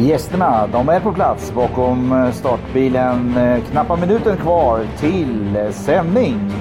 [0.00, 3.36] Gästerna, de är på plats bakom eh, startbilen.
[3.36, 6.52] Eh, knappa minuten kvar till eh, sändning.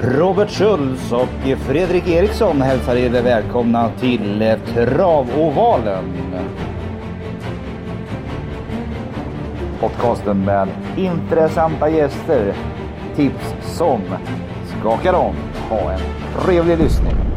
[0.00, 6.04] Robert Schultz och Fredrik Eriksson hälsar er välkomna till Travovalen.
[9.80, 12.54] Podcasten med intressanta gäster,
[13.16, 14.00] tips som
[14.80, 15.34] skakar om.
[15.70, 16.00] Ha en
[16.40, 17.33] trevlig lyssning.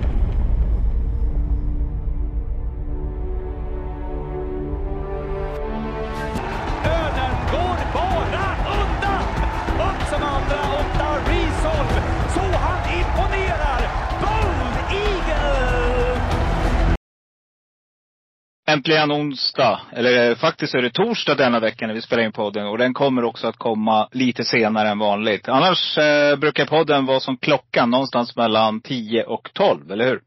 [18.72, 22.78] Äntligen onsdag, eller faktiskt är det torsdag denna vecka när vi spelar in podden och
[22.78, 25.50] den kommer också att komma lite senare än vanligt.
[25.50, 30.22] Annars eh, brukar podden vara som klockan, någonstans mellan 10 och 12, eller hur?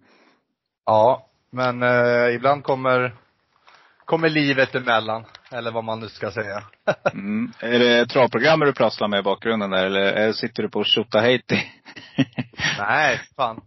[0.87, 3.15] Ja, men eh, ibland kommer,
[4.05, 5.25] kommer livet emellan.
[5.53, 6.63] Eller vad man nu ska säga.
[7.13, 7.53] Mm.
[7.61, 11.63] Är det travprogrammet du prasslar med i bakgrunden där eller är- sitter du på Tjotahejti?
[12.79, 13.61] Nej, fan.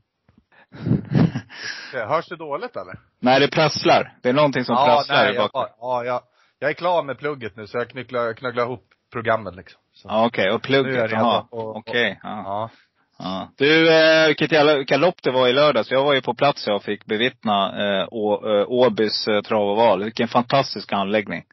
[1.93, 2.99] Hörs det dåligt eller?
[3.19, 4.17] Nej, det prasslar.
[4.21, 5.51] Det är någonting som prasslar i jag, bakgrunden.
[5.53, 6.21] bara- ja, jag,
[6.59, 9.81] jag är klar med plugget nu så jag knycklar, knögglar ihop programmet liksom.
[9.93, 10.07] Så.
[10.07, 10.43] Ja, okej.
[10.43, 11.45] Och är jag plugget, jaha.
[11.51, 12.19] Och- Okej.
[12.23, 12.41] Ja.
[12.45, 12.69] Ja.
[13.17, 13.49] Ja.
[13.57, 15.91] Du, eh, vilket jävla vilka lopp det var i lördags.
[15.91, 17.67] Jag var ju på plats jag fick bevittna
[18.01, 20.03] eh, Å, eh, Åbys eh, trav och val.
[20.03, 21.43] Vilken fantastisk anläggning.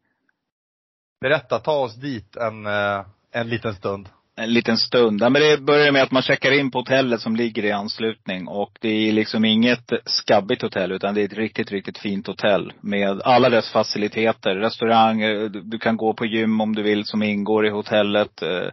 [1.21, 4.09] Berätta, ta oss dit en, eh, en liten stund.
[4.37, 5.23] En liten stund.
[5.23, 8.49] Ja, men det börjar med att man checkar in på hotellet som ligger i anslutning.
[8.49, 12.73] Och det är liksom inget skabbigt hotell utan det är ett riktigt, riktigt fint hotell.
[12.81, 14.55] Med alla dess faciliteter.
[14.55, 18.43] Restaurang, eh, du kan gå på gym om du vill som ingår i hotellet.
[18.43, 18.69] Eh,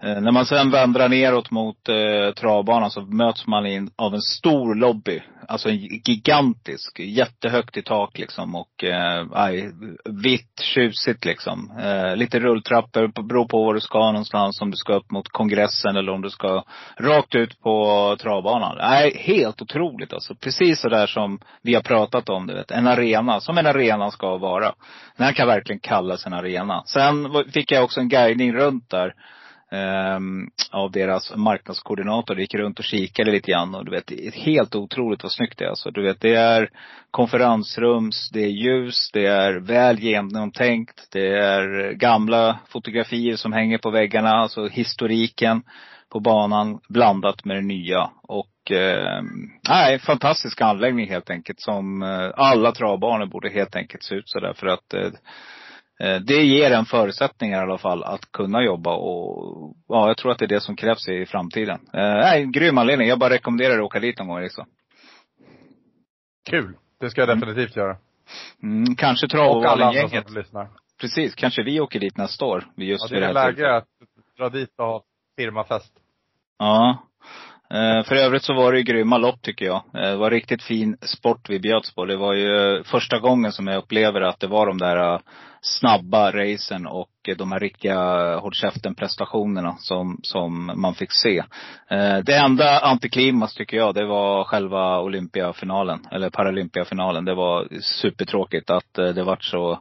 [0.00, 1.76] eh, när man sen vandrar neråt mot
[2.36, 5.22] travbanan så möts man in av en stor lobby.
[5.48, 8.54] Alltså en gigantisk, jättehögt i tak liksom.
[8.54, 8.84] Och
[9.32, 9.70] aj,
[10.04, 11.72] vitt, tjusigt liksom.
[12.16, 14.56] Lite rulltrappor, beror på var du ska någonstans.
[14.72, 16.64] Om du ska upp mot kongressen eller om du ska
[16.96, 18.76] rakt ut på travbanan.
[18.78, 20.34] Nej, helt otroligt alltså.
[20.34, 22.70] Precis så där som vi har pratat om, du vet.
[22.70, 24.74] En arena, som en arena ska vara.
[25.16, 26.82] Den här kan verkligen kallas en arena.
[26.86, 29.14] Sen fick jag också en guidning runt där
[29.72, 32.40] ehm, av deras marknadskoordinator.
[32.40, 35.68] Gick runt och kikade lite grann och du vet, helt otroligt vad snyggt det är.
[35.68, 36.70] Alltså, du vet, det är
[37.10, 41.08] konferensrums, det är ljus, det är väl genomtänkt.
[41.12, 45.62] Det är gamla fotografier som hänger på väggarna, alltså historiken
[46.12, 48.10] på banan blandat med det nya.
[48.22, 49.22] Och eh,
[49.68, 54.52] nej, fantastisk anläggning helt enkelt som eh, alla travbanor borde helt enkelt se ut sådär
[54.56, 55.10] för att Eh,
[56.26, 60.38] det ger en förutsättningar i alla fall att kunna jobba och ja, jag tror att
[60.38, 61.80] det är det som krävs i framtiden.
[61.92, 63.08] Eh, nej, grym anledning.
[63.08, 64.66] Jag bara rekommenderar att åka dit någon gång liksom.
[66.50, 66.76] Kul.
[67.00, 67.96] Det ska jag definitivt göra.
[68.62, 70.26] Mm, kanske Travovalen-gänget.
[70.26, 70.68] som lyssnar.
[71.00, 72.64] Precis, kanske vi åker dit nästa år.
[72.76, 73.88] Just Ja, det är läge att
[74.38, 75.02] dra dit och ha
[75.36, 75.92] firmafest.
[76.58, 77.02] Ja.
[77.72, 79.82] Eh, för övrigt så var det ju grymma lopp tycker jag.
[79.94, 82.04] Eh, det var riktigt fin sport vi bjöds på.
[82.04, 85.20] Det var ju eh, första gången som jag upplever att det var de där
[85.60, 91.44] snabba racen och de här riktiga håll käften prestationerna som, som man fick se.
[92.24, 97.24] Det enda antiklimax tycker jag, det var själva Olympiafinalen, eller Paralympiafinalen.
[97.24, 99.80] Det var supertråkigt att det vart så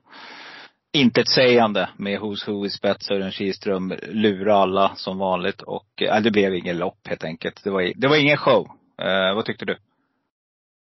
[0.93, 3.05] intetsägande med Who's Who i spets.
[3.05, 7.63] Sören Kihlström lura alla som vanligt och äh, det blev ingen lopp helt enkelt.
[7.63, 8.67] Det var, det var ingen show.
[9.01, 9.77] Eh, vad tyckte du?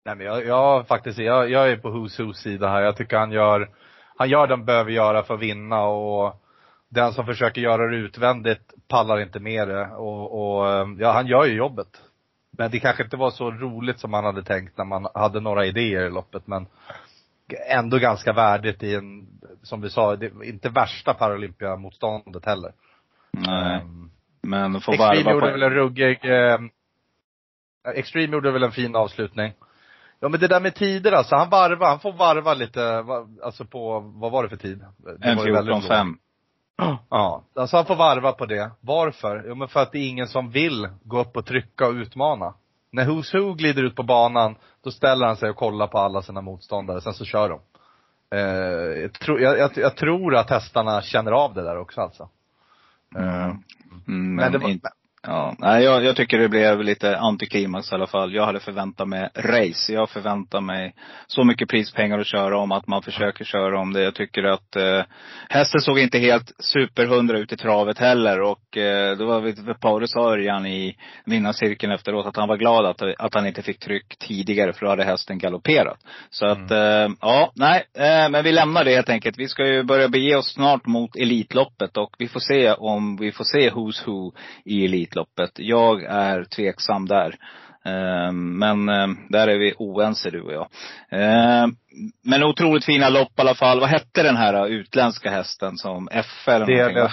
[0.05, 2.83] Nej men jag, jag faktiskt, jag, jag är på Who's Who's sida här.
[2.83, 3.71] Jag tycker han gör,
[4.17, 6.43] han gör det han behöver göra för att vinna och
[6.89, 11.27] den som försöker göra det utvändigt pallar inte med det och, och eh, ja, han
[11.27, 12.03] gör ju jobbet.
[12.51, 15.67] Men det kanske inte var så roligt som man hade tänkt när man hade några
[15.67, 16.67] idéer i loppet men
[17.71, 19.27] ändå ganska värdigt i en,
[19.63, 22.73] som vi sa, det, inte värsta Paralympiamotståndet heller.
[23.31, 23.75] Nej.
[23.81, 24.11] Ehm,
[24.43, 25.53] Men få Extreme varva gjorde på.
[25.53, 26.59] väl en ruggig, eh,
[27.95, 29.53] Extreme gjorde väl en fin avslutning.
[30.21, 33.05] Ja men det där med tider alltså, han varvar, han får varva lite,
[33.43, 34.85] alltså på, vad var det för tid?
[35.19, 36.07] Det En var ju väldigt 14-5.
[36.07, 36.19] lågt.
[37.11, 38.71] Ja, alltså han får varva på det.
[38.81, 39.45] Varför?
[39.49, 42.55] Jo men för att det är ingen som vill gå upp och trycka och utmana.
[42.91, 46.23] När Who's Who glider ut på banan, då ställer han sig och kollar på alla
[46.23, 47.61] sina motståndare, sen så kör de.
[48.37, 52.29] Eh, jag, tror, jag, jag, jag tror att hästarna känner av det där också alltså.
[53.17, 53.63] Eh, Mm.
[54.09, 54.89] Mm, men men det var, inte,
[55.23, 58.35] Ja, nej, jag, jag tycker det blev lite antiklimax i alla fall.
[58.35, 59.93] Jag hade förväntat mig race.
[59.93, 60.95] Jag förväntar mig
[61.27, 64.03] så mycket prispengar att köra om, att man försöker köra om det.
[64.03, 65.03] Jag tycker att eh,
[65.49, 68.41] hästen såg inte helt superhundra ut i travet heller.
[68.41, 73.03] Och eh, det var väl Paulus Örjan i vinnarcirkeln efteråt att han var glad att,
[73.19, 75.99] att han inte fick tryck tidigare för då hade hästen galopperat.
[76.31, 79.39] Så att, eh, ja, nej, eh, men vi lämnar det helt enkelt.
[79.39, 83.33] Vi ska ju börja bege oss snart mot Elitloppet och vi får se om vi
[83.33, 84.33] får se Who's Who
[84.65, 85.51] i Elitloppet.
[85.55, 87.35] Jag är tveksam där.
[87.85, 90.69] Eh, Men eh, där är vi oense du och jag.
[91.11, 91.67] Eh,
[92.25, 93.81] Men otroligt fina lopp i alla fall.
[93.81, 96.77] Vad hette den här utländska hästen som F eller någonting?
[96.87, 97.11] Delia, va?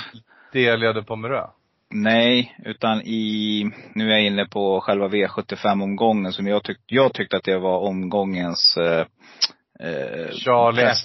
[0.53, 1.41] Delia de Pomerö.
[1.89, 3.63] Nej, utan i,
[3.93, 7.79] nu är jag inne på själva V75-omgången som jag tyckte, jag tyckte att det var
[7.79, 9.05] omgångens eh,
[10.31, 10.81] Charlie.
[10.81, 10.97] F?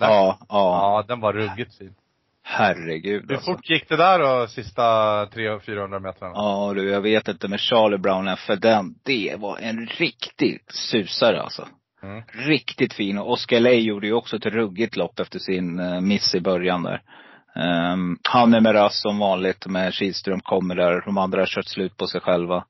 [0.00, 0.38] Ja, ja.
[0.48, 1.94] Ja, den var ruggigt fin.
[2.48, 3.52] Herregud Hur alltså.
[3.52, 4.82] fort gick det där då, sista
[5.24, 6.32] 300-400 metrarna?
[6.34, 11.42] Ja du, jag vet inte med Charlie Brown för den, det var en riktig susare
[11.42, 11.68] alltså.
[12.02, 12.22] Mm.
[12.32, 13.18] Riktigt fin.
[13.18, 16.82] Och Oscar Ley gjorde ju också ett ruggigt lopp efter sin eh, miss i början
[16.82, 17.02] där.
[17.92, 21.02] Um, han är med Rass som vanligt, med Kihlström kommer där.
[21.04, 22.64] De andra har kört slut på sig själva.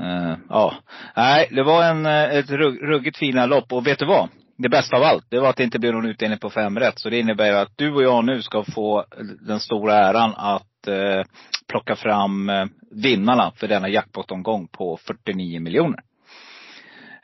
[0.00, 0.74] Eh, ja.
[1.16, 3.72] Nej, det var en, eh, ett rugg, ruggigt fina lopp.
[3.72, 4.28] Och vet du vad?
[4.56, 6.98] Det bästa av allt, det var att det inte blev någon utdelning på fem rätt.
[6.98, 9.04] Så det innebär att du och jag nu ska få
[9.40, 11.24] den stora äran att eh,
[11.68, 16.00] plocka fram eh, vinnarna för denna jackpot-omgång på 49 miljoner.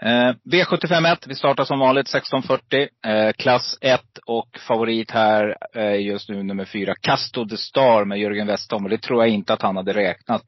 [0.03, 2.89] Eh, V751, vi startar som vanligt 1640.
[3.07, 8.19] Eh, klass 1 och favorit här är just nu nummer 4, Casto de Star med
[8.19, 8.85] Jörgen Westholm.
[8.85, 10.43] Och det tror jag inte att han hade räknat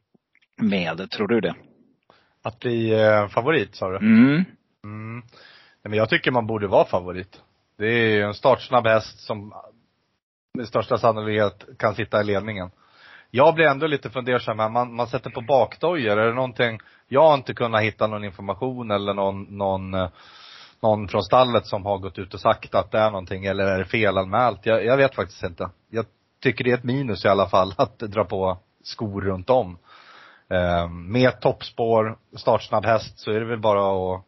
[0.63, 1.11] med.
[1.11, 1.55] Tror du det?
[2.45, 3.97] Att bli eh, favorit sa du?
[3.97, 4.45] Mm.
[4.85, 5.23] Mm.
[5.83, 7.41] Men jag tycker man borde vara favorit.
[7.79, 9.55] Det är ju en startsnabb häst som
[10.55, 12.71] med största sannolikhet kan sitta i ledningen.
[13.31, 14.69] Jag blir ändå lite fundersam här.
[14.69, 16.19] Man, man sätter på bakdojor.
[16.19, 20.09] Är det någonting, jag har inte kunnat hitta någon information eller någon, någon, eh,
[20.83, 23.79] någon från stallet som har gått ut och sagt att det är någonting eller är
[23.79, 24.67] det felanmält?
[24.67, 25.71] Jag, jag vet faktiskt inte.
[25.91, 26.07] Jag
[26.43, 29.79] tycker det är ett minus i alla fall att dra på skor runt om.
[30.51, 34.25] Eh, med toppspår, startsnabb häst så är det väl bara att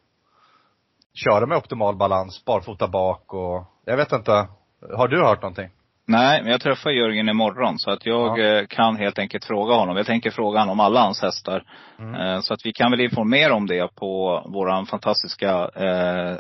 [1.15, 4.49] köra med optimal balans, barfota bak och, jag vet inte.
[4.97, 5.69] Har du hört någonting?
[6.07, 8.45] Nej, men jag träffar Jörgen imorgon så att jag Ja.
[8.61, 9.97] eh, kan helt enkelt fråga honom.
[9.97, 11.63] Jag tänker fråga honom om alla hans hästar.
[11.99, 12.15] Mm.
[12.15, 16.37] Eh, Så att vi kan väl informera om det på våran fantastiska eh,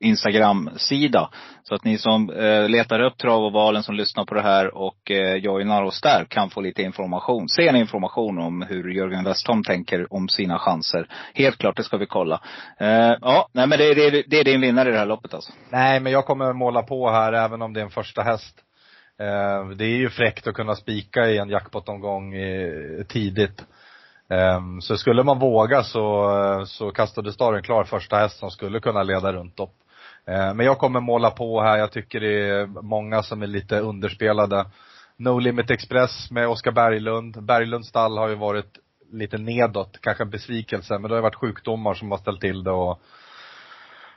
[0.00, 1.30] Instagram-sida.
[1.62, 4.74] Så att ni som eh, letar upp Trav och Valen som lyssnar på det här
[4.74, 7.48] och eh, joinar oss där kan få lite information.
[7.48, 11.06] Sen information om hur Jörgen Westholm tänker om sina chanser.
[11.34, 12.40] Helt klart, det ska vi kolla.
[12.78, 15.52] Eh, ja, nej men det, det, det är din vinnare i det här loppet alltså.
[15.70, 18.56] Nej, men jag kommer måla på här även om det är en första häst.
[19.20, 23.64] Eh, Det är ju fräckt att kunna spika i en jackpot-omgång eh, tidigt.
[24.30, 28.80] Ehm, så skulle man våga så, eh, så kastade Staren klar första häst som skulle
[28.80, 29.74] kunna leda runt upp.
[30.26, 31.78] Eh, Men jag kommer måla på här.
[31.78, 34.64] Jag tycker det är många som är lite underspelade.
[35.16, 37.42] No Limit Express med Oskar Berglund.
[37.44, 38.78] Berglunds stall har ju varit
[39.12, 42.64] lite nedåt, kanske en besvikelse, men det har ju varit sjukdomar som har ställt till
[42.64, 43.02] det och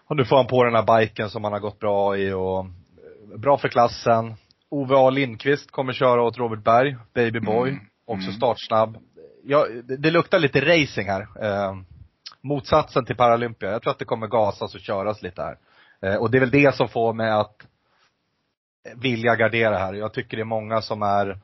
[0.07, 2.65] och nu får han på den här biken som han har gått bra i och
[3.37, 4.33] bra för klassen.
[4.69, 7.81] Ove A Lindqvist kommer köra åt Robert Berg, Baby Boy, Mm.
[8.05, 8.37] också Mm.
[8.37, 8.97] startsnabb.
[9.43, 11.21] Ja, det, det luktar lite racing här.
[11.21, 11.75] Eh,
[12.41, 13.71] motsatsen till Paralympia.
[13.71, 15.55] Jag tror att det kommer gasas och köras lite här.
[16.03, 17.55] Eh, och det är väl det som får mig att
[18.95, 19.93] vilja gardera här.
[19.93, 21.39] Jag tycker det är många som är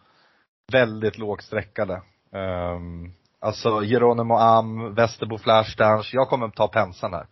[0.72, 2.02] väldigt lågsträckade.
[2.32, 6.10] Um, alltså Geronimo Am, Västerbo Flashdance.
[6.16, 7.28] Jag kommer ta penseln här.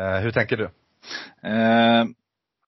[0.00, 0.70] Uh, hur tänker du?
[1.42, 2.14] Ehm,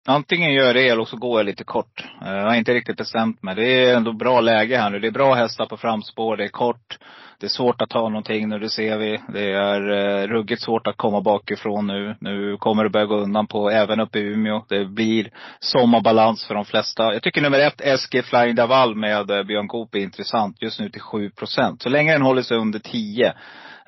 [0.07, 2.05] antingen gör jag det eller så går jag lite kort.
[2.23, 3.55] Eh, jag har inte riktigt bestämt mig.
[3.55, 4.99] Det är ändå bra läge här nu.
[4.99, 6.37] Det är bra hästar på framspår.
[6.37, 6.99] Det är kort.
[7.43, 9.21] Det är svårt att ta någonting nu, det ser vi.
[9.33, 12.17] Det är eh, ruggigt svårt att komma bakifrån nu.
[12.21, 14.65] Nu kommer det börja gå undan på, även uppe i Umeå.
[14.69, 15.31] Det blir
[15.61, 17.13] sommarbalans för de flesta.
[17.13, 20.63] Jag tycker nummer ett, SG Flying Daval med eh, Björn Goop är intressant.
[20.63, 21.83] Just nu till 7 procent.
[21.83, 23.35] Så länge den håller sig under 10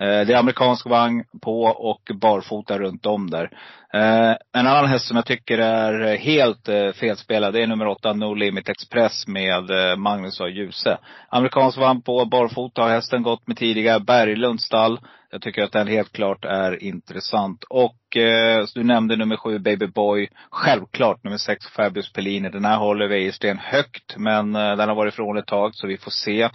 [0.01, 3.51] Eh, det är amerikansk vagn på och barfota runt om där.
[3.95, 8.13] Eh, en annan häst som jag tycker är helt eh, felspelad, det är nummer åtta,
[8.13, 10.99] No Limit Express med Magnus och Djuse.
[11.29, 14.01] Amerikansk vagn på barfota har hästen gått med tidigare.
[14.01, 14.99] Berglunds stall.
[15.35, 17.65] Jag tycker att den helt klart är intressant.
[17.65, 20.29] Och eh, du nämnde nummer sju, Baby Boy.
[20.51, 22.49] Självklart nummer sex, Fabius Pellini.
[22.49, 25.97] Den här håller Wäjersten högt, men eh, den har varit ifrån ett tag, så vi
[25.97, 26.49] får se.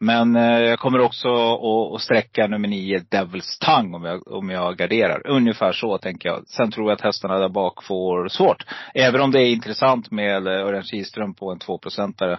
[0.00, 1.28] Men eh, jag kommer också
[1.94, 5.26] att, sträcka nummer nio Devils Tongue om jag, om jag garderar.
[5.26, 6.42] Ungefär så tänker jag.
[6.46, 8.64] Sen tror jag att hästarna där bak får svårt.
[8.94, 12.38] Även om det är intressant med Örjan Kihlström på en tvåprocentare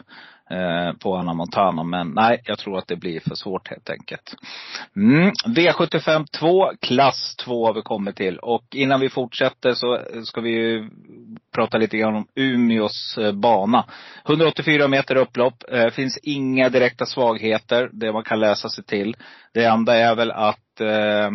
[0.50, 1.84] eh, på Anna Montana.
[1.84, 4.36] Men nej, jag tror att det blir för svårt helt enkelt.
[4.96, 5.32] Mm.
[5.48, 8.40] V75 2, klass 2 har vi kommit till.
[8.40, 10.90] Och innan vi fortsätter så ska vi ju
[11.56, 13.86] prata lite grann om Umeås eh, bana.
[14.26, 15.64] 184 meter upplopp.
[15.72, 19.16] Eh, finns inga direkta svagheter, det man kan läsa sig till.
[19.54, 21.32] Det enda är väl att eh,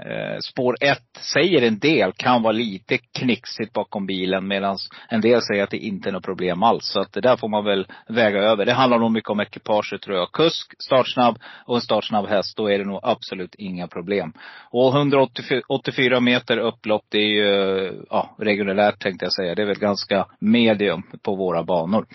[0.00, 0.98] Eh, spår 1
[1.34, 4.76] säger en del kan vara lite knixigt bakom bilen medan
[5.08, 6.84] en del säger att det inte är något problem alls.
[6.84, 8.66] Så att det där får man väl väga över.
[8.66, 10.32] Det handlar nog mycket om ekipaget tror jag.
[10.32, 12.56] Kusk, startsnabb och en startsnabb häst.
[12.56, 14.32] Då är det nog absolut inga problem.
[14.70, 19.54] Och 184 meter upplopp det är ju, ja, reguljärt tänkte jag säga.
[19.54, 22.06] Det är väl ganska medium på våra banor.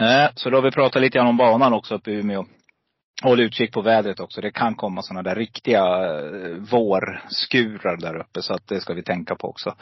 [0.00, 2.44] Eh, så då har vi pratat lite grann om banan också uppe i Umeå.
[3.22, 4.40] Håll utkik på vädret också.
[4.40, 8.42] Det kan komma sådana där riktiga eh, vårskurar där uppe.
[8.42, 9.74] Så att det ska vi tänka på också.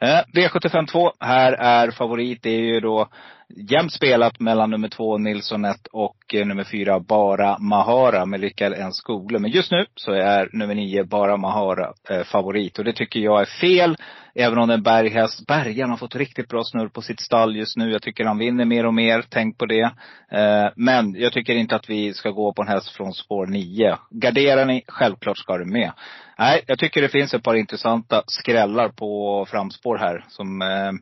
[0.00, 1.12] Eh, V75 2.
[1.20, 2.42] Här är favorit.
[2.42, 3.08] Det är ju då
[3.48, 8.72] jämnt spelat mellan nummer två Nilsson 1 och eh, nummer fyra Bara Mahara med Rickard
[8.72, 9.38] N Skole.
[9.38, 12.78] Men just nu så är nummer nio Bara Mahara eh, favorit.
[12.78, 13.96] Och det tycker jag är fel.
[14.34, 15.46] Även om det är en berghäst.
[15.46, 17.90] Bergaren har fått riktigt bra snurr på sitt stall just nu.
[17.90, 19.24] Jag tycker han vinner mer och mer.
[19.28, 19.90] Tänk på det.
[20.32, 23.98] Eh, men jag tycker inte att vi ska gå på en häst från spår nio.
[24.10, 25.92] Garderar ni, självklart ska du med.
[26.38, 30.24] Nej, jag tycker det finns ett par intressanta skrällar på framspår här.
[30.28, 30.92] Som, eh,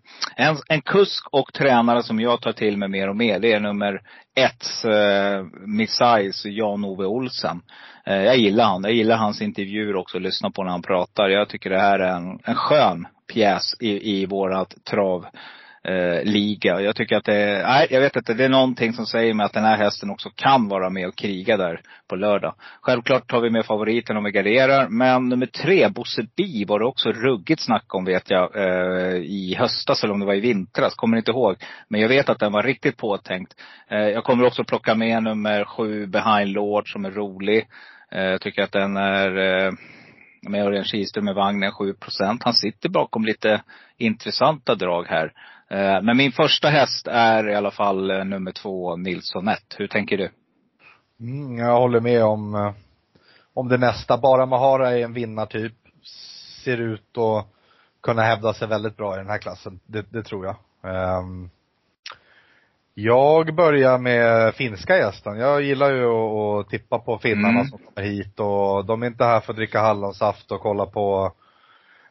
[0.47, 3.61] en, en kusk och tränare som jag tar till mig mer och mer, det är
[3.61, 4.01] nummer
[4.35, 7.63] ett, eh, Missais Jan-Ove Olsen.
[8.07, 8.85] Eh, jag gillar han.
[8.85, 11.29] Jag gillar hans intervjuer också, lyssna på när han pratar.
[11.29, 15.27] Jag tycker det här är en, en skön pjäs i, i vårat trav
[15.85, 16.81] eh, liga.
[16.81, 19.53] Jag tycker att det nej jag vet inte, det är någonting som säger mig att
[19.53, 22.55] den här hästen också kan vara med och kriga där på lördag.
[22.81, 24.89] Självklart tar vi med favoriten om vi garderar.
[24.89, 29.57] Men nummer tre, Bosse Bi, var det också ruggigt snack om vet jag eh, i
[29.59, 30.95] höstas eller om det var i vintras.
[30.95, 31.57] Kommer inte ihåg.
[31.89, 33.55] Men jag vet att den var riktigt påtänkt.
[33.91, 37.67] Eh, jag kommer också plocka med nummer sju, Behind Lord, som är rolig.
[38.13, 39.73] Eh, jag tycker att den är eh,
[40.49, 43.63] med Örjan Kihlström med vagnen 7% Han sitter bakom lite
[43.97, 45.33] intressanta drag här.
[45.73, 49.59] Eh, men min första häst är i alla fall eh, nummer två, Nilsson 1.
[49.77, 50.31] Hur tänker du?
[51.21, 52.73] Mm, jag håller med om, eh,
[53.55, 54.19] om det mesta.
[54.19, 55.73] Bara Mahara är en vinnartyp.
[56.65, 57.47] Ser ut att
[58.03, 59.81] kunna hävda sig väldigt bra i den här klassen.
[59.87, 60.57] Det, det tror jag.
[61.19, 61.51] Um,
[62.95, 65.39] jag börjar med finska gästen.
[65.39, 67.67] Jag gillar ju att, tippa på finnarna mm.
[67.67, 71.33] som kommer hit och de är inte här för att dricka hallonsaft och kolla på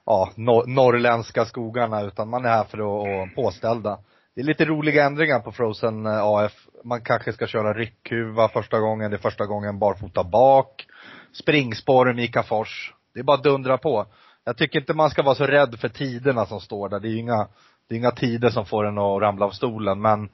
[0.05, 4.00] ja, nor norrländska skogarna utan man är här för att, att påställda.
[4.36, 6.67] Det är lite roliga ändringar på Frozen eh, AF.
[6.84, 10.86] Man kanske ska köra ryckhuva första gången, det är första gången barfota bak.
[11.34, 12.93] Springspår i Mikafors.
[13.13, 14.05] Det är bara att dundra på.
[14.43, 17.00] Jag tycker inte man ska vara så rädd för tiderna som står där.
[17.00, 17.48] Det är ju inga,
[17.88, 20.29] det är inga tider som får en att ramla av stolen men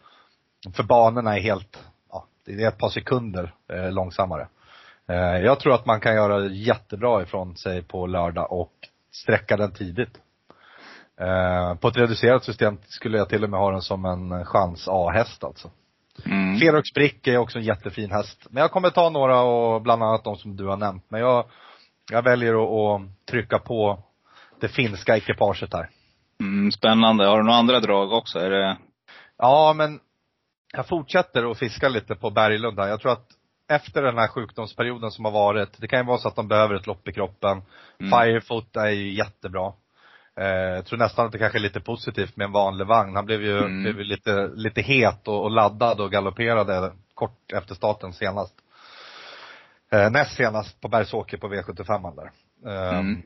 [0.73, 4.47] för banorna är helt, ja, det är ett par sekunder eh, långsammare.
[5.07, 8.73] Eh, jag tror att man kan göra jättebra ifrån sig på lördag och
[9.11, 10.21] sträcka den tidigt.
[11.19, 14.87] Eh, på ett reducerat system skulle jag till och med ha den som en chans
[14.87, 15.71] A-häst alltså.
[16.25, 16.59] Mm.
[16.59, 18.47] Ferox Brick är också en jättefin häst.
[18.49, 21.05] Men jag kommer ta några och bland annat de som du har nämnt.
[21.09, 21.45] Men jag,
[22.11, 24.03] jag väljer att, att trycka på
[24.59, 25.89] det finska ekipaget här.
[26.39, 27.25] Mm, spännande.
[27.25, 28.39] Har du några andra drag också?
[28.39, 28.77] Är det?
[29.37, 29.99] Ja, men
[30.73, 32.87] jag fortsätter att fiska lite på Berglund här.
[32.87, 33.27] Jag tror att
[33.67, 36.75] efter den här sjukdomsperioden som har varit, det kan ju vara så att de behöver
[36.75, 37.61] ett lopp i kroppen.
[37.99, 38.11] Mm.
[38.11, 39.73] Firefoot är ju jättebra.
[40.35, 43.15] Eh, jag tror nästan att det kanske är lite positivt med en vanlig vagn.
[43.15, 43.83] Han blev ju, mm.
[43.83, 48.53] blev ju lite, lite het och, och laddad och galopperade kort efter starten senast.
[49.91, 52.31] Eh, näst senast på Bergsåker på V75 där.
[52.71, 53.21] Eh, mm.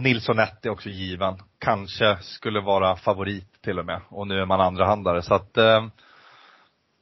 [0.00, 1.38] Nilsson 1 är också given.
[1.58, 4.00] Kanske skulle vara favorit till och med.
[4.08, 5.22] Och nu är man andrahandare.
[5.22, 5.86] Så att, eh,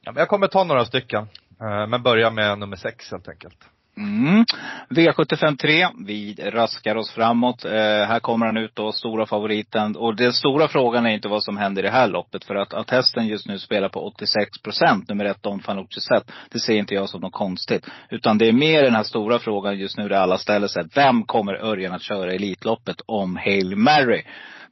[0.01, 1.29] jag kommer ta några stycken.
[1.61, 3.71] Eh, men börja med nummer sex helt enkelt.
[3.97, 4.45] Mm.
[4.89, 7.65] V75 3, vi raskar oss framåt.
[7.65, 9.97] Eh, här kommer han ut då, stora favoriten.
[9.97, 12.45] Och den stora frågan är inte vad som händer i det här loppet.
[12.45, 16.31] För att, att hästen just nu spelar på 86 procent, nummer ett Don Fanucci Zet,
[16.51, 17.87] det ser inte jag som något konstigt.
[18.11, 20.83] Utan det är mer den här stora frågan just nu där alla ställer sig.
[20.95, 24.23] Vem kommer Örjan att köra Elitloppet om Hail Mary?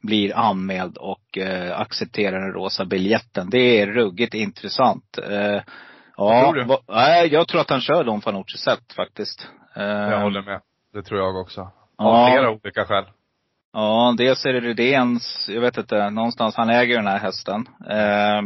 [0.01, 3.49] blir anmäld och eh, accepterar den rosa biljetten.
[3.49, 5.19] Det är ruggigt intressant.
[5.29, 5.61] Eh,
[6.19, 6.77] Ja, tror du?
[6.93, 9.47] nej, jag tror att han kör Don Fanucci set faktiskt.
[9.75, 10.61] Jag eh, håller med.
[10.93, 11.61] Det tror jag också.
[11.61, 12.29] Av ja.
[12.31, 13.05] flera olika skäl.
[13.73, 17.67] Ja, dels är det Rydéns, jag vet inte, någonstans, han äger den här hästen.
[17.89, 18.41] Eh,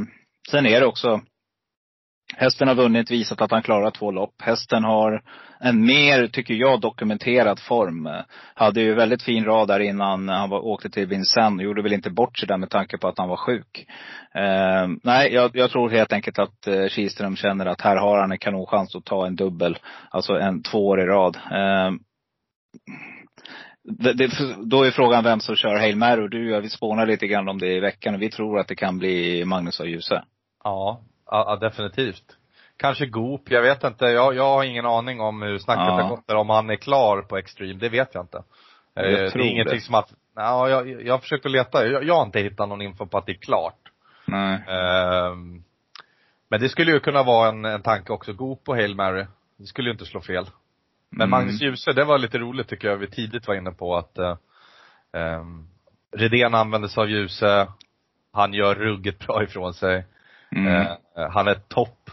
[0.52, 1.22] sen är det också
[2.38, 4.42] Hästen har vunnit, visat att han klarar två lopp.
[4.42, 5.22] Hästen har
[5.60, 8.10] en mer, tycker jag, dokumenterad form.
[8.54, 11.64] Hade ju väldigt fin rad där innan han var, åkte till Vincennes.
[11.64, 13.88] Gjorde väl inte bort sig där med tanke på att han var sjuk.
[14.36, 18.32] Eh, nej, jag, jag, tror helt enkelt att eh, Kihlström känner att här har han
[18.32, 19.78] en kanonchans att ta en dubbel.
[20.10, 21.36] Alltså en två år i rad.
[21.36, 21.92] Eh,
[23.84, 24.32] det, det,
[24.66, 26.28] då är frågan vem som kör Hail Mary.
[26.28, 28.68] Du och jag, vi spånar lite grann om det i veckan och vi tror att
[28.68, 30.24] det kan bli Magnus och Ljuse.
[30.64, 32.38] Ja, ja, definitivt.
[32.78, 34.06] Kanske Goop, jag vet inte.
[34.06, 36.02] Jag, jag har ingen aning om hur snacket ja.
[36.02, 36.36] har gått där.
[36.36, 38.44] Om han är klar på Extreme, det vet jag inte.
[38.94, 39.82] Jag eh, det är ingenting det.
[39.82, 41.88] som att, ja, jag, jag att leta.
[41.88, 43.80] Jag, jag har inte hittat någon info på att det är klart.
[44.26, 44.64] Nej.
[44.68, 45.64] Um,
[46.50, 48.34] men det skulle ju kunna vara en, en tanke också.
[48.34, 49.26] Goop och Hail Mary.
[49.58, 50.46] Det skulle ju inte slå fel.
[51.10, 51.30] Men mm.
[51.30, 52.98] Magnus Djuse, det var lite roligt tycker jag.
[52.98, 54.36] Vi tidigt var inne på att uh,
[55.12, 55.68] um,
[56.16, 57.68] Redén använder sig av Djuse.
[58.32, 60.06] Han gör ruggigt bra ifrån sig.
[60.56, 60.82] Mm.
[60.82, 60.98] Uh,
[61.32, 62.10] han är topp,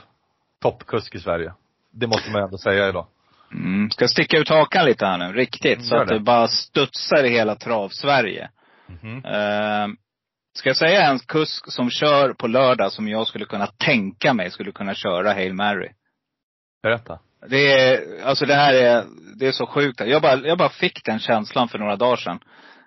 [0.63, 1.53] toppkusk i Sverige.
[1.93, 3.07] Det måste man ändå säga idag.
[3.55, 3.91] Mm.
[3.91, 5.79] Ska sticka ut hakan lite här nu, riktigt.
[5.79, 6.15] Mm, så att det.
[6.15, 8.51] det bara studsar i hela trav-Sverige.
[9.03, 9.17] Mm.
[9.17, 9.97] Uh,
[10.55, 14.51] ska jag säga en kusk som kör på lördag som jag skulle kunna tänka mig
[14.51, 15.89] skulle kunna köra Hail Mary?
[16.83, 17.19] Berätta.
[17.49, 19.05] Det är, alltså det här är,
[19.37, 20.01] det är så sjukt.
[20.01, 22.41] Jag bara, jag bara fick den känslan för några dagar sedan.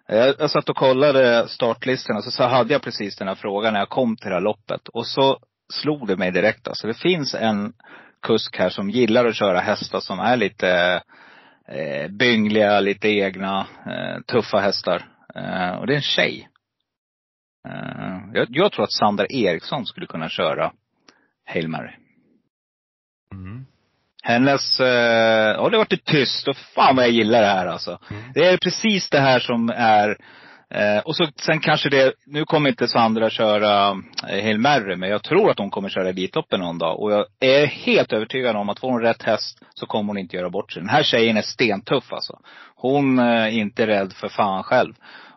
[0.10, 3.74] Eh, jag, jag satt och kollade startlistorna, så, så hade jag precis den här frågan
[3.74, 4.88] när jag kom till det här loppet.
[4.88, 5.40] Och så
[5.74, 6.88] slog det mig direkt alltså.
[6.88, 7.74] Det finns en
[8.22, 11.02] kusk här som gillar att köra hästar som är lite
[11.68, 15.06] eh, byngliga, lite egna, eh, tuffa hästar.
[15.36, 16.50] Eh, och det är en tjej.
[17.68, 20.74] Eh, jag, jag, tror att Sandra Eriksson skulle kunna köra
[21.46, 21.96] Hail Mary.
[23.32, 23.66] Mm.
[24.26, 28.00] Hennes, eh, ja det har varit tyst och fan vad jag gillar det här alltså.
[28.12, 28.24] Mm.
[28.34, 30.18] Det är precis det här som är
[30.74, 33.90] Eh, och så sen kanske det, nu kommer inte Sandra köra
[34.28, 37.00] eh, Hail Mary, men jag tror att hon kommer köra Elitloppen någon dag.
[37.00, 40.36] Och jag är helt övertygad om att får hon rätt häst så kommer hon inte
[40.36, 40.82] göra bort sig.
[40.82, 42.40] Den här tjejen är stentuff alltså.
[42.76, 44.94] Hon eh, är inte rädd för fan själv.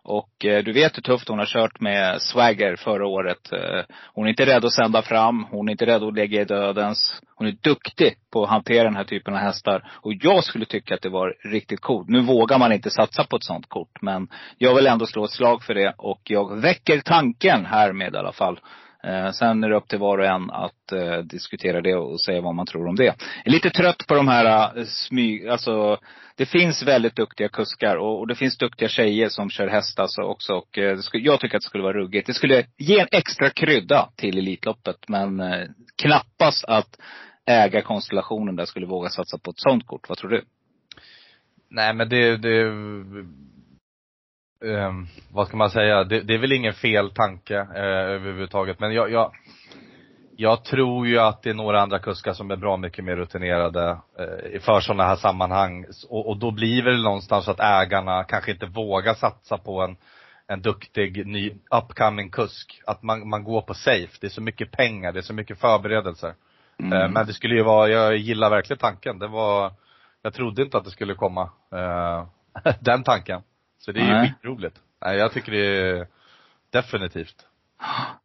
[0.09, 3.53] Och eh, du vet hur tufft hon har kört med Swagger förra året.
[3.53, 3.85] Eh,
[4.15, 5.47] hon är inte rädd att sända fram.
[5.51, 7.21] Hon är inte rädd att lägga i dödens.
[7.35, 9.91] Hon är duktig på att hantera den här typen av hästar.
[9.93, 12.09] Och jag skulle tycka att det var riktigt coolt.
[12.09, 14.03] Nu vågar man inte satsa på ett sånt kort.
[14.03, 15.95] Men jag vill ändå slå ett slag för det.
[15.99, 18.61] Och jag väcker tanken härmed i alla fall.
[19.07, 22.41] Eh, sen är det upp till var och en att eh, diskutera det och säga
[22.41, 23.05] vad man tror om det.
[23.05, 25.99] Jag är lite trött på de här eh, smyg, alltså
[26.37, 30.23] det finns väldigt duktiga kuskar och, och det finns duktiga tjejer som kör häst alltså
[30.23, 30.55] också.
[30.55, 32.27] Och skulle, jag tycker att det skulle vara ruggigt.
[32.27, 35.09] Det skulle ge en extra krydda till Elitloppet.
[35.09, 35.43] Men
[36.03, 36.99] knappast att
[37.47, 40.09] ägarkonstellationen där skulle våga satsa på ett sånt kort.
[40.09, 40.45] Vad tror du?
[41.71, 42.73] Nej men det, det
[44.61, 48.81] um, vad ska man säga, det, det, är väl ingen fel tanke uh, överhuvudtaget.
[48.81, 49.33] Men jag, jag,
[50.37, 53.91] jag tror ju att det är några andra kuskar som är bra mycket mer rutinerade
[53.91, 55.87] uh, för sådana här sammanhang.
[56.09, 59.97] Och, och, då blir väl någonstans att ägarna kanske inte vågar satsa på en,
[60.47, 62.83] en duktig ny upcoming kusk.
[62.87, 64.19] Att man, man går på safe.
[64.21, 66.35] Det är så mycket pengar, det är så mycket förberedelser.
[66.79, 66.93] Mm.
[66.93, 69.19] Uh, men det skulle ju vara, jag gillar verkligen tanken.
[69.19, 69.73] Det var,
[70.23, 71.51] jag trodde inte att det skulle komma,
[72.81, 73.43] den tanken.
[73.87, 74.27] Så det är Nej.
[74.27, 74.77] ju skitroligt.
[75.05, 76.07] Nej, jag tycker det är
[76.73, 77.47] definitivt.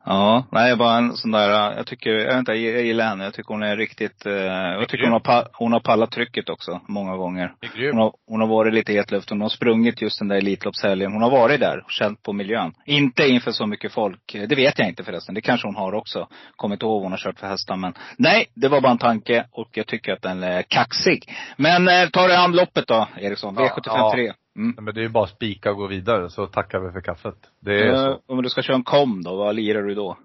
[0.05, 3.23] Ja, nej bara en sån där, jag tycker, jag vet inte, jag gillar henne.
[3.23, 6.81] Jag tycker hon är riktigt, eh, jag tycker hon har, hon har pallat trycket också,
[6.87, 7.53] många gånger.
[7.91, 9.37] Hon har, hon har varit lite i hetluften.
[9.37, 11.13] Hon har sprungit just den där Elitloppshelgen.
[11.13, 12.73] Hon har varit där och känt på miljön.
[12.85, 14.35] Inte inför så mycket folk.
[14.49, 15.35] Det vet jag inte förresten.
[15.35, 16.27] Det kanske hon har också.
[16.55, 17.75] Kommit ihåg vad hon har kört för hästar.
[17.75, 21.23] Men nej, det var bara en tanke och jag tycker att den är kaxig.
[21.57, 23.57] Men eh, ta det an loppet då, Eriksson.
[23.57, 24.33] V75 ja, 3.
[24.55, 24.85] Mm.
[24.85, 27.35] Men det är ju bara spika och gå vidare, så tackar vi för kaffet.
[27.59, 28.19] Det är så.
[28.25, 30.17] Om du ska köra en kom då, vad lirar du då?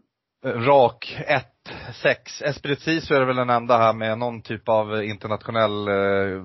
[0.44, 1.46] Rak 1,
[2.02, 2.42] 6.
[2.42, 6.44] Esprit så är det väl den enda här med någon typ av internationell eh,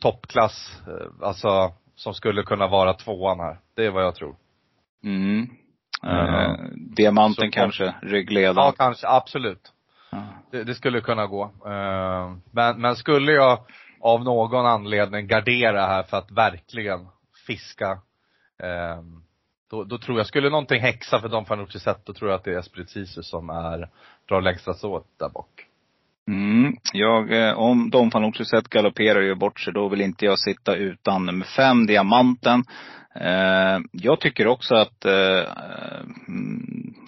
[0.00, 3.58] toppklass, eh, alltså som skulle kunna vara tvåan här.
[3.76, 4.36] Det är vad jag tror.
[5.04, 5.50] Mm.
[6.06, 6.56] Uh,
[6.96, 8.66] diamanten så, kanske, ryggledaren?
[8.66, 9.72] Ja, kanske, absolut.
[10.50, 11.44] Det, det, skulle kunna gå.
[11.44, 13.58] Uh, men, men skulle jag
[14.02, 17.06] av någon anledning gardera här för att verkligen
[17.46, 17.90] fiska.
[18.62, 19.02] Eh,
[19.70, 22.44] då, då, tror jag, skulle någonting häxa för Don Fanucci sett, då tror jag att
[22.44, 23.88] det är Esprit Sisu som är,
[24.28, 25.66] drar längsta åt där bak.
[26.28, 26.76] Mm.
[26.92, 30.38] Jag, eh, om Don Fanucci sett galopperar och gör bort sig, då vill inte jag
[30.38, 32.64] sitta utan nummer fem, Diamanten.
[33.14, 36.02] Eh, jag tycker också att eh, eh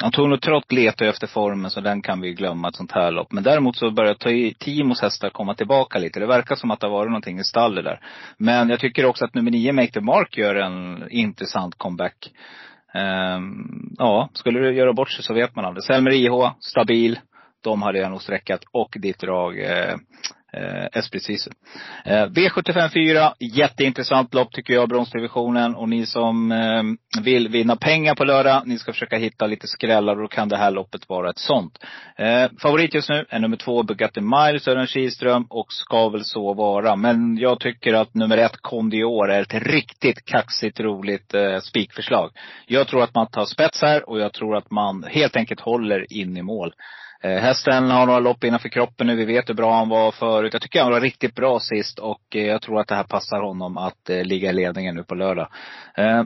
[0.02, 3.32] Antonio Trott letar efter formen så den kan vi glömma ett sånt här lopp.
[3.32, 6.20] Men däremot så börjar Timos hästar komma tillbaka lite.
[6.20, 8.00] Det verkar som att det har varit någonting i stallet där.
[8.38, 12.32] Men jag tycker också att nummer nio, Make the Mark, gör en intressant comeback.
[12.94, 13.40] Eh,
[13.98, 15.84] ja, skulle det göra bort sig så vet man aldrig.
[15.84, 17.18] Selmer IH, stabil.
[17.64, 18.60] de hade jag nog sträckat.
[18.72, 19.96] Och ditt drag eh,
[20.56, 21.28] eh, Esprit
[22.04, 25.74] eh, V75 4, jätteintressant lopp tycker jag, bronsdivisionen.
[25.74, 26.82] Och ni som eh,
[27.22, 30.56] vill vinna pengar på lördag, ni ska försöka hitta lite skrällar och då kan det
[30.56, 31.78] här loppet vara ett sånt.
[32.16, 36.54] Eh, favorit just nu är nummer två, Bugatti Mile, Sören Kihlström och ska väl så
[36.54, 36.96] vara.
[36.96, 42.30] Men jag tycker att nummer ett, Kondior, är ett riktigt kaxigt, roligt eh, spikförslag.
[42.66, 46.12] Jag tror att man tar spets här och jag tror att man helt enkelt håller
[46.12, 46.72] in i mål.
[47.24, 49.16] Eh, hästen har några lopp innanför kroppen nu.
[49.16, 50.52] Vi vet hur bra han var förut.
[50.52, 53.40] Jag tycker han var riktigt bra sist och eh, jag tror att det här passar
[53.40, 55.48] honom att eh, ligga i ledningen nu på lördag.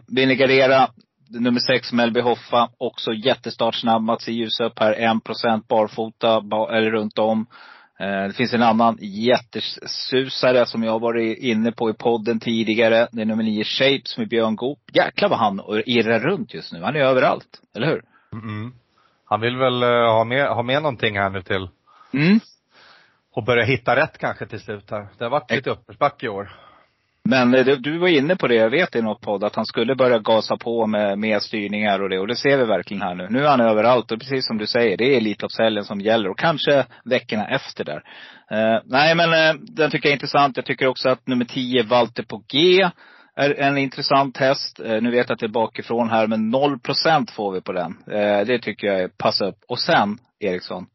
[0.06, 0.88] Vill ni gardera
[1.28, 4.02] nummer sex Melby Hoffa, också jättestartsnabb.
[4.02, 4.92] Mats ljus upp här.
[4.92, 6.36] En procent barfota,
[6.70, 7.46] eller runt om.
[7.98, 13.08] Det finns en annan jättesusare som jag varit inne på i podden tidigare.
[13.12, 14.78] Det är nummer nio Shapes med Björn Goop.
[14.92, 16.82] Jäklar vad han irrar runt just nu.
[16.82, 17.60] Han är överallt.
[17.76, 18.02] Eller hur?
[18.32, 18.72] Mm.
[19.28, 21.68] Han vill väl uh, ha, med, ha med någonting här nu till
[22.12, 22.40] mm.
[23.34, 25.08] och börja hitta rätt kanske till slut här.
[25.18, 26.50] Det har varit lite uppförsbacke i år.
[27.24, 29.94] Men eh, du var inne på det, jag vet i något podd, att han skulle
[29.94, 32.18] börja gasa på med mer styrningar och det.
[32.18, 33.26] Och det ser vi verkligen här nu.
[33.30, 36.30] Nu är han överallt och precis som du säger, det är Elitloppshelgen som gäller.
[36.30, 38.02] Och kanske veckorna efter där.
[38.52, 40.56] Uh, nej men uh, den tycker jag är intressant.
[40.56, 42.90] Jag tycker också att nummer 10, Walter på G,
[43.38, 44.80] är en intressant häst.
[44.80, 47.98] Eh, nu vet jag att det är bakifrån här, men 0% får vi på den.
[48.06, 49.56] Eh, det tycker jag är pass upp.
[49.68, 50.86] Och sen, Eriksson.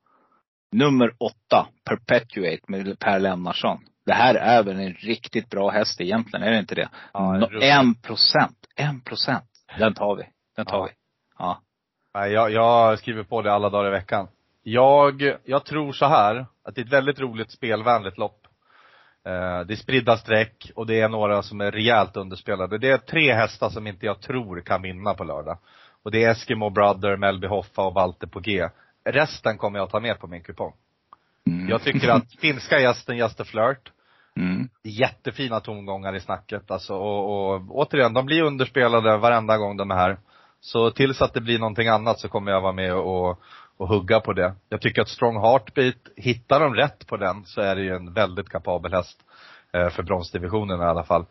[0.72, 3.80] Nummer åtta, Perpetuate med Per Lennartsson.
[4.06, 6.90] Det här är väl en riktigt bra häst egentligen, är det inte det?
[7.14, 8.58] Ja, en procent.
[8.76, 9.50] En procent.
[9.80, 10.24] Den tar vi.
[10.56, 10.84] Den tar ja.
[10.84, 10.92] vi.
[11.40, 11.62] Ja.
[12.28, 14.28] Jag, jag skriver på det alla dagar i veckan.
[14.64, 18.43] Jag, jag tror så här, att det är ett väldigt roligt spelvänligt lopp.
[19.26, 22.78] Eh, det är spridda streck och det är några som är rejält underspelade.
[22.78, 25.58] Det är tre hästar som inte jag tror kan vinna på lördag.
[26.04, 28.70] Och det är Eskimo Brother, Melby Hoffa och Walter på G.
[29.06, 30.74] Resten kommer jag ta med på min kupong.
[31.48, 31.70] Mm.
[31.70, 33.92] Jag tycker att finska gästen Gösta Flirt,
[34.38, 34.70] mm.
[34.84, 39.96] jättefina tongångar i snacket alltså och, och återigen, de blir underspelade varenda gång de är
[39.96, 40.18] här.
[40.64, 43.40] Så tills att det blir någonting annat så kommer jag vara med och,
[43.78, 44.56] och hugga på det.
[44.70, 48.14] Jag tycker att Strong Heartbeat, hittar de rätt på den så är det ju en
[48.14, 49.20] väldigt kapabel häst
[49.74, 51.26] eh, för bronsdivisionen i alla fall.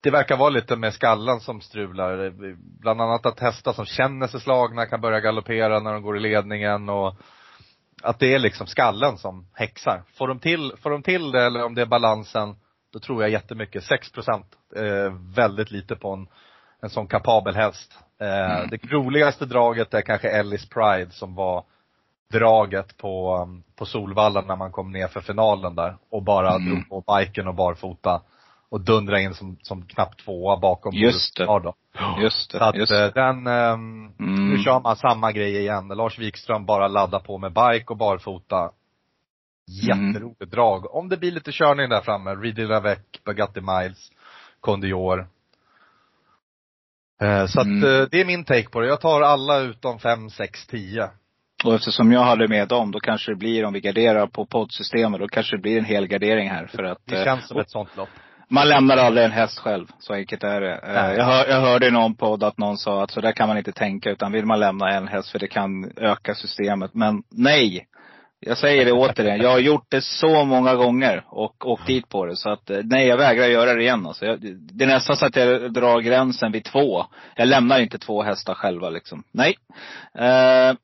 [0.00, 2.32] Det verkar vara lite med skallen som strular.
[2.80, 6.20] Bland annat att hästar som känner sig slagna kan börja galoppera när de går i
[6.20, 7.16] ledningen och
[8.02, 10.02] att det är liksom skallen som häxar.
[10.14, 12.56] Får de till, får de till det eller om det är balansen,
[12.92, 13.84] då tror jag jättemycket.
[13.84, 14.46] 6 procent,
[14.76, 16.28] eh, väldigt lite på en,
[16.82, 17.98] en sån kapabel häst.
[18.20, 18.68] Eh, mm.
[18.70, 21.64] Det roligaste draget är kanske Ellis Pride som var
[22.32, 26.68] draget på, um, på Solvalla när man kom ner för finalen där och bara mm.
[26.68, 28.22] drog på biken och barfota
[28.70, 31.44] och dundra in som, som knappt tvåa bakom Just det.
[31.44, 31.74] Då.
[32.20, 32.58] Just det.
[32.58, 33.04] Så att just det.
[33.04, 34.50] Eh, den, um, mm.
[34.50, 35.88] nu kör man samma grej igen.
[35.88, 38.70] Lars Wikström bara laddar på med bike och barfota.
[39.82, 40.50] Jätteroligt mm.
[40.50, 40.94] drag.
[40.94, 44.10] Om det blir lite körning där framme, Reedy Lavec, Bugatti Miles,
[44.60, 45.28] Condior.
[47.22, 48.00] Eh, så att mm.
[48.00, 48.86] Eh, det är min take på det.
[48.86, 51.10] Jag tar alla utom 5, 6, 10.
[51.64, 55.20] Och eftersom jag hade med dem, då kanske det blir, om vi garderar på poddsystemet,
[55.20, 57.70] då kanske det blir en hel gardering här för att Det känns som och, ett
[57.70, 58.08] sånt lopp.
[58.50, 59.86] Man lämnar aldrig en häst själv.
[59.98, 60.80] Så enkelt är det.
[60.86, 61.16] Nej.
[61.16, 63.58] Jag, hör, jag hörde i någon podd att någon sa att så där kan man
[63.58, 66.94] inte tänka, utan vill man lämna en häst för det kan öka systemet.
[66.94, 67.86] Men nej!
[68.40, 69.40] Jag säger det återigen.
[69.40, 72.36] Jag har gjort det så många gånger och åkt dit på det.
[72.36, 74.26] Så att eh, nej, jag vägrar göra det igen alltså.
[74.26, 77.04] Jag, det är nästan så att jag drar gränsen vid två.
[77.36, 79.24] Jag lämnar inte två hästar själva liksom.
[79.32, 79.56] Nej.
[80.14, 80.74] Eh,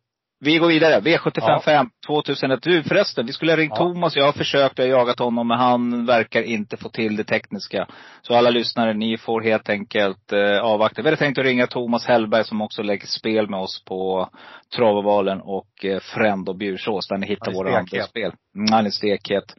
[0.45, 1.01] vi går vidare.
[1.01, 2.63] V75 5, 2001.
[2.63, 3.85] Du förresten, vi skulle ha ringt ja.
[3.85, 4.17] Thomas.
[4.17, 7.87] Jag har försökt, jag har jagat honom, men han verkar inte få till det tekniska.
[8.23, 11.03] Så alla lyssnare, ni får helt enkelt eh, avvakta.
[11.03, 14.29] Vi hade tänkt att ringa Thomas Hellberg som också lägger spel med oss på
[14.77, 18.33] Travovalen och eh, Fränd och Bjursås, där ni hittar våra andra spel.
[18.57, 19.55] Mm, han är stekhet.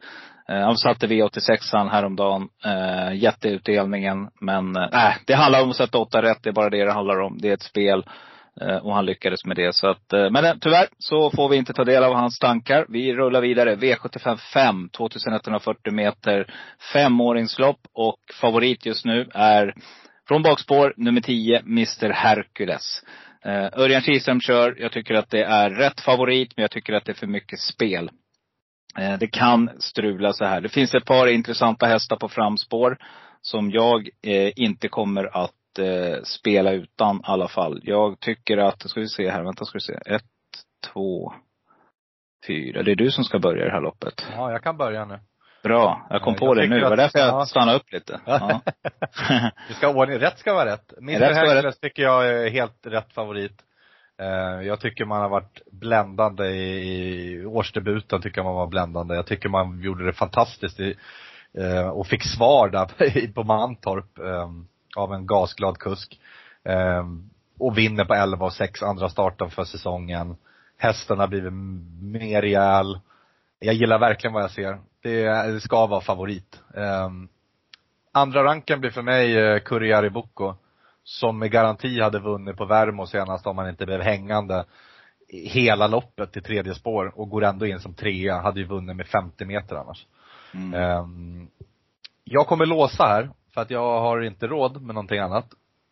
[0.48, 2.48] Eh, han satte V86an häromdagen.
[2.64, 4.28] Eh, jätteutdelningen.
[4.40, 6.42] Men äh, det handlar om att sätta åtta rätt.
[6.42, 7.38] Det är bara det det handlar om.
[7.38, 8.04] Det är ett spel.
[8.60, 9.74] Eh, och han lyckades med det.
[9.74, 12.86] Så att, eh, men eh, tyvärr så får vi inte ta del av hans tankar.
[12.88, 13.76] Vi rullar vidare.
[13.76, 16.54] V75 5, 2140 meter.
[16.92, 19.74] Femåringslopp och favorit just nu är
[20.28, 23.02] från bakspår nummer 10, Mr Hercules.
[23.46, 24.76] Uh, Örjan Kihlström kör.
[24.78, 27.60] Jag tycker att det är rätt favorit, men jag tycker att det är för mycket
[27.60, 28.10] spel.
[28.98, 30.60] Uh, det kan strula så här.
[30.60, 32.98] Det finns ett par intressanta hästar på framspår
[33.40, 37.80] som jag uh, inte kommer att eh, spela utan i alla fall.
[37.82, 39.98] Jag tycker att, ska vi se här, vänta ska vi se.
[40.06, 40.22] Ett,
[40.92, 41.32] två,
[42.46, 42.82] fyra.
[42.82, 44.26] Det är du som ska börja det här loppet.
[44.36, 45.18] Ja, jag kan börja nu.
[45.62, 46.06] Bra.
[46.10, 46.80] Jag kom jag på det nu.
[46.80, 48.20] Det var därför jag stannade upp lite.
[48.26, 48.60] Ja.
[49.68, 50.92] du ska ordning, rätt ska vara rätt.
[50.98, 53.62] Mr Hercules tycker jag är helt rätt favorit.
[54.22, 59.14] Eh, jag tycker man har varit bländande i, årsdebuten, tycker jag man var bländande.
[59.14, 60.96] Jag tycker man gjorde det fantastiskt i,
[61.58, 64.50] eh, och fick svar där på Mantorp eh,
[64.96, 66.20] av en gasglad kusk.
[67.58, 70.36] Och vinner på 11 och 6 andra starten för säsongen.
[70.78, 71.52] Hästen har blivit
[72.02, 73.00] mer rejäl.
[73.58, 74.78] Jag gillar verkligen vad jag ser.
[75.02, 76.60] Det, ska vara favorit.
[78.12, 80.54] Andra ranken blir för mig Kurriari Bocco
[81.04, 84.64] som med garanti hade vunnit på Värmo senast om han inte blev hängande
[85.28, 89.06] hela loppet i tredje spår och går ändå in som trea, hade ju vunnit med
[89.06, 90.06] 50 meter annars.
[90.54, 90.98] Mm.
[90.98, 91.48] Um,
[92.24, 95.46] jag kommer låsa här, för att jag har inte råd med någonting annat.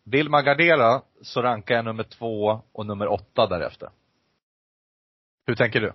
[0.05, 3.89] Vill man gardera så rankar jag nummer två och nummer åtta därefter.
[5.47, 5.93] Hur tänker du?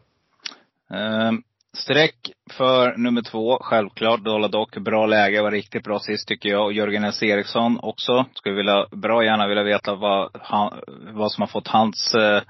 [0.95, 4.23] Um, Streck för nummer två, självklart.
[4.23, 6.65] Dola dock bra läge, var riktigt bra sist tycker jag.
[6.65, 7.23] Och Jörgen S.
[7.23, 8.25] Eriksson också.
[8.33, 10.79] Skulle vilja, bra gärna vilja veta vad, han,
[11.13, 12.41] vad som har fått hans eh,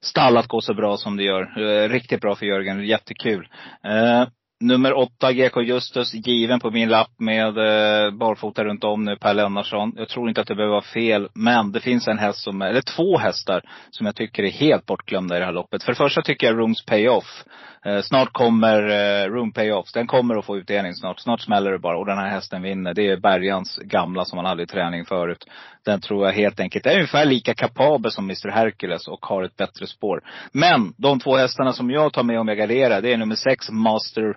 [0.00, 1.62] stall att gå så bra som det gör.
[1.62, 3.48] Eh, riktigt bra för Jörgen, jättekul.
[3.84, 4.28] Eh,
[4.62, 9.34] Nummer åtta, GK Justus, given på min lapp med eh, barfota runt om nu, Per
[9.34, 9.92] Lennarsson.
[9.96, 12.82] Jag tror inte att det behöver vara fel, men det finns en häst som, eller
[12.82, 15.82] två hästar, som jag tycker är helt bortglömda i det här loppet.
[15.82, 17.44] För det första tycker jag Rooms Payoff.
[17.86, 19.92] Eh, snart kommer eh, Room Payoff.
[19.92, 21.20] Den kommer att få utdelning snart.
[21.20, 21.98] Snart smäller det bara.
[21.98, 22.94] Och den här hästen vinner.
[22.94, 25.46] Det är Bergans gamla som han hade i träning förut.
[25.84, 29.56] Den tror jag helt enkelt är ungefär lika kapabel som Mr Hercules och har ett
[29.56, 30.22] bättre spår.
[30.52, 33.70] Men de två hästarna som jag tar med om jag garderar, det är nummer sex
[33.70, 34.36] Master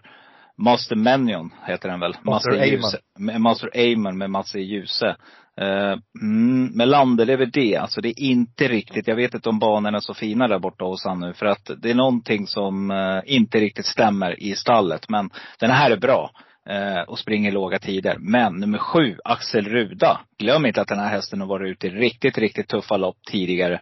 [0.57, 2.15] Master Menion heter den väl?
[2.21, 4.59] Master, Master Master Amon med Mats E.
[4.59, 5.15] Djuse.
[5.61, 7.75] Uh, mm, Melander, det är väl det.
[7.75, 10.85] Alltså det är inte riktigt, jag vet inte om banorna är så fina där borta
[10.85, 11.33] hos han nu.
[11.33, 15.09] För att det är någonting som uh, inte riktigt stämmer i stallet.
[15.09, 16.31] Men den här är bra.
[16.69, 18.17] Uh, och springer låga tider.
[18.19, 20.19] Men nummer sju, Axel Ruda.
[20.39, 23.73] Glöm inte att den här hästen har varit ute i riktigt, riktigt tuffa lopp tidigare.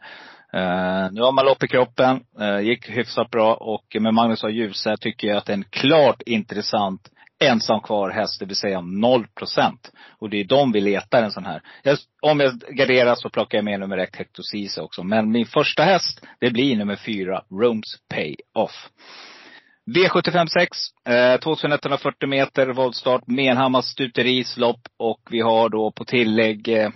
[0.54, 4.50] Uh, nu har man lopp i kroppen, uh, gick hyfsat bra och med Magnus A.
[4.50, 7.10] Djuse tycker jag att det är en klart intressant
[7.42, 9.92] ensam kvar häst, det vill säga 0 procent.
[10.20, 11.62] Och det är de vi letar en sån här.
[11.84, 15.04] Jag, om jag garderar så plockar jag med nummer ett Hector Ceesay också.
[15.04, 18.90] Men min första häst, det blir nummer fyra, Rooms Pay Off.
[19.96, 20.78] V75 6,
[21.10, 26.90] eh, 2140 meter voltstart, Menhammars stuterislopp och vi har då på tillägg Eh,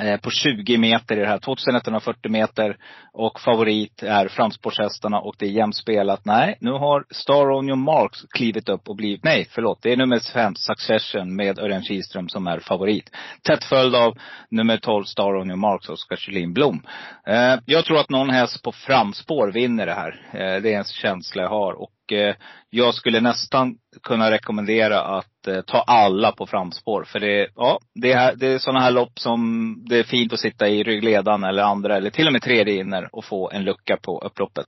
[0.00, 1.38] Eh, på 20 meter i det här.
[1.38, 2.76] 2140 meter.
[3.12, 6.24] Och favorit är framspårshästarna och det är jämnt spelat.
[6.24, 9.96] Nej, nu har Star on your marks klivit upp och blivit, nej förlåt, det är
[9.96, 13.10] nummer 5 Succession med Örjan Kihlström som är favorit.
[13.42, 14.18] Tätt följd av
[14.50, 16.82] nummer 12 Star on your marks, Oskar Kjellin Blom.
[17.26, 20.26] Eh, jag tror att någon häst på framspår vinner det här.
[20.32, 21.72] Eh, det är en känsla jag har.
[21.72, 22.34] Och Eh,
[22.70, 27.04] jag skulle nästan kunna rekommendera att eh, ta alla på framspår.
[27.04, 30.40] För det, ja, det, är, det är sådana här lopp som det är fint att
[30.40, 33.96] sitta i ryggledan eller andra eller till och med tredje inner och få en lucka
[33.96, 34.66] på upploppet.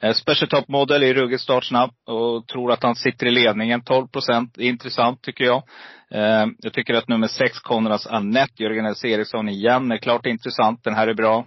[0.00, 3.80] Eh, Special Top Model är ruggigt startsnabb och tror att han sitter i ledningen.
[3.80, 4.58] 12 procent.
[4.58, 5.62] Intressant tycker jag.
[6.10, 9.04] Eh, jag tycker att nummer sex, Konrads Annette, Jörgen S.
[9.04, 10.84] Eriksson igen, är klart intressant.
[10.84, 11.44] Den här är bra.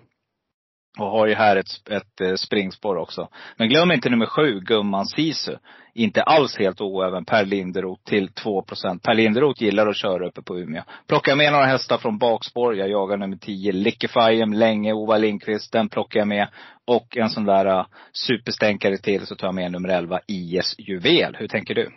[0.99, 3.29] Och har ju här ett, ett eh, springspår också.
[3.57, 5.55] Men glöm inte nummer sju, Gumman Sisu.
[5.93, 10.59] Inte alls helt oäven Per Linderoth till 2% Per Linderoth gillar att köra uppe på
[10.59, 10.83] Umeå.
[11.07, 12.75] Plockar med några hästar från bakspår.
[12.75, 15.71] Jag jagar nummer 10, Lickefiem, länge, Ova Lindqvist.
[15.71, 16.47] Den plockar jag med.
[16.87, 21.35] Och en sån där uh, superstänkare till så tar jag med nummer 11, IS Juvel.
[21.39, 21.89] Hur tänker du?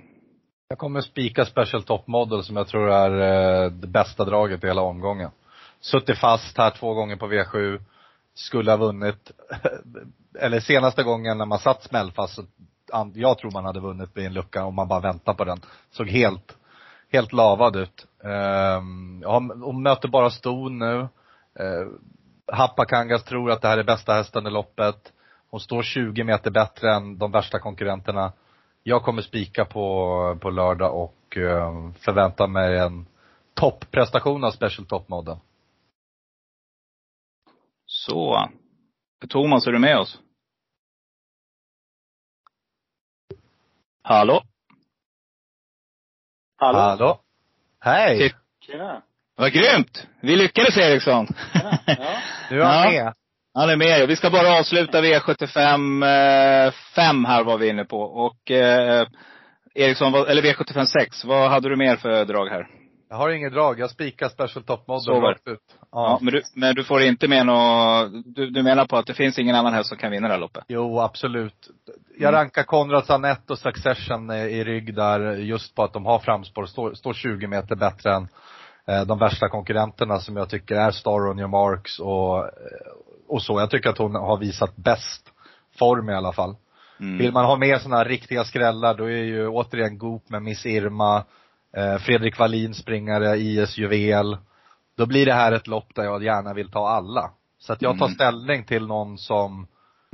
[0.68, 3.10] Jag kommer spika Special Top Model som jag tror är
[3.64, 5.30] uh, det bästa draget i hela omgången.
[5.80, 7.80] Suttit fast här två gånger på V7
[8.34, 9.30] skulle ha vunnit,
[10.38, 12.42] eller senaste gången när man satt smällfast, så
[13.14, 15.60] jag tror man hade vunnit i en lucka om man bara väntar på den.
[15.90, 16.56] Såg helt,
[17.12, 18.06] helt lavad ut.
[18.24, 19.22] Ehm,
[19.62, 21.08] Hon möter bara ston nu.
[21.58, 21.98] Ehm,
[22.52, 25.12] Happakangas tror att det här är bästa hästen i loppet.
[25.50, 28.32] Hon står 20 meter bättre än de värsta konkurrenterna.
[28.82, 33.06] Jag kommer spika på, på lördag och ehm, förväntar mig en
[33.54, 35.36] topprestation av Special Top Model.
[38.06, 38.48] Så.
[39.28, 40.18] Thomas, är du med oss?
[44.02, 44.42] Hallå?
[46.56, 46.78] Hallå?
[46.78, 47.20] Hallå?
[47.80, 48.34] Hej!
[48.66, 49.02] Tjena!
[49.36, 50.06] Vad grymt!
[50.20, 51.26] Vi lyckades Eriksson.
[51.26, 51.78] Tjena.
[51.86, 52.16] Ja.
[52.48, 52.90] Du är ja.
[52.90, 53.14] med.
[53.54, 54.08] Han är med.
[54.08, 58.00] Vi ska bara avsluta V75 5 här var vi inne på.
[58.00, 59.08] Och eh,
[59.74, 62.83] Eriksson, eller V75 6, vad hade du mer för drag här?
[63.14, 63.80] Jag har inget drag.
[63.80, 65.60] Jag spikar Special Top Model rakt ut.
[65.68, 65.86] Ja.
[65.92, 66.18] ja.
[66.20, 69.38] men, du, men du får inte med något, du, du menar på att det finns
[69.38, 70.64] ingen annan häst som kan vinna det här loppet?
[70.68, 71.70] Jo, absolut.
[72.18, 72.40] Jag mm.
[72.40, 76.94] rankar Konrads Anette och Succession i rygg där just på att de har framspår, står,
[76.94, 78.28] står 20 meter bättre än
[78.86, 82.50] eh, de värsta konkurrenterna som jag tycker är Star on your marks och eh,
[83.28, 83.60] och så.
[83.60, 85.32] Jag tycker att hon har visat bäst
[85.78, 86.56] form i alla fall.
[87.00, 87.18] Mm.
[87.18, 90.66] Vill man ha mer sådana här riktiga skrällar då är ju återigen Goop med Miss
[90.66, 91.24] Irma, eh,
[92.00, 94.36] Fredrik Wallin springare, IS Juvel.
[94.96, 97.30] Då blir det här ett lopp där jag gärna vill ta alla.
[97.58, 98.14] Så att jag tar Mm.
[98.14, 99.66] ställning till någon som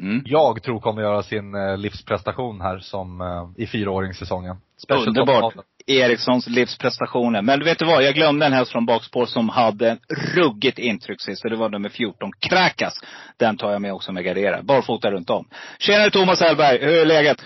[0.02, 0.22] Mm.
[0.26, 4.56] jag tror kommer göra sin eh, livsprestation här som eh, i fyraåringssäsongen.
[4.82, 5.54] Special Underbart.
[5.86, 7.42] Erikssons livsprestationer.
[7.42, 9.98] Men du vet du vad, jag glömde en häst från bakspår som hade en
[10.36, 12.94] ruggigt intryck sist det var nummer 14, Krakas.
[13.36, 14.62] Den tar jag med också med gardera.
[14.62, 15.48] Barfota runt om.
[15.78, 17.42] Tjenare Thomas Hellberg, hur är läget?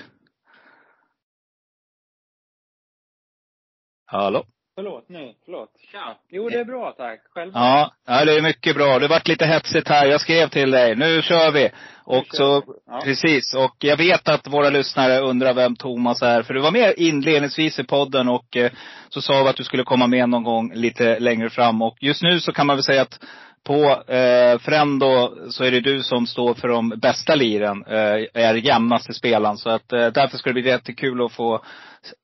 [4.07, 4.45] Hallå?
[4.77, 5.69] Förlåt nu, förlåt.
[5.93, 6.17] Tja.
[6.31, 7.21] Jo, det är bra tack.
[7.35, 7.51] Själv?
[7.55, 8.99] Ja, ja, det är mycket bra.
[8.99, 10.07] Det varit lite hetsigt här.
[10.07, 11.71] Jag skrev till dig, nu kör vi.
[12.05, 12.73] Och kör så, vi.
[12.87, 13.01] Ja.
[13.05, 13.55] precis.
[13.55, 16.43] Och jag vet att våra lyssnare undrar vem Thomas är.
[16.43, 18.73] För du var med inledningsvis i podden och eh,
[19.09, 21.83] så sa vi att du skulle komma med någon gång lite längre fram.
[21.83, 23.21] Och just nu så kan man väl säga att
[23.65, 28.55] på eh, Frendo så är det du som står för de bästa liren, eh, är
[28.55, 29.57] jämnaste spelaren.
[29.57, 31.65] Så att eh, därför ska det bli jättekul att få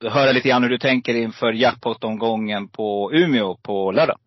[0.04, 4.18] höra lite grann hur du tänker inför jackpot-omgången på Umeå på lördag.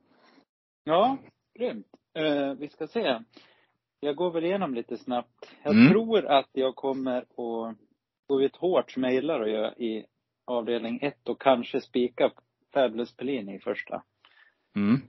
[0.84, 1.18] Ja,
[1.60, 1.88] grymt.
[2.18, 3.20] Eh, vi ska se.
[4.00, 5.52] Jag går väl igenom lite snabbt.
[5.64, 5.92] Jag Mm.
[5.92, 7.76] tror att jag kommer att
[8.28, 10.06] gå ut hårt som jag gillar att göra i
[10.46, 12.32] avdelning ett och kanske spika
[12.74, 14.04] Fabulous Pellini i första.
[14.76, 15.02] Mm.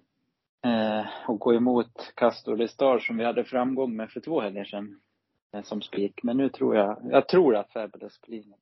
[0.64, 4.64] Eh, och gå emot Castor de Star som vi hade framgång med för två helger
[4.64, 5.00] sedan.
[5.54, 6.20] Eh, som spik.
[6.22, 8.54] Men nu tror jag, jag tror att Fabulous Pellini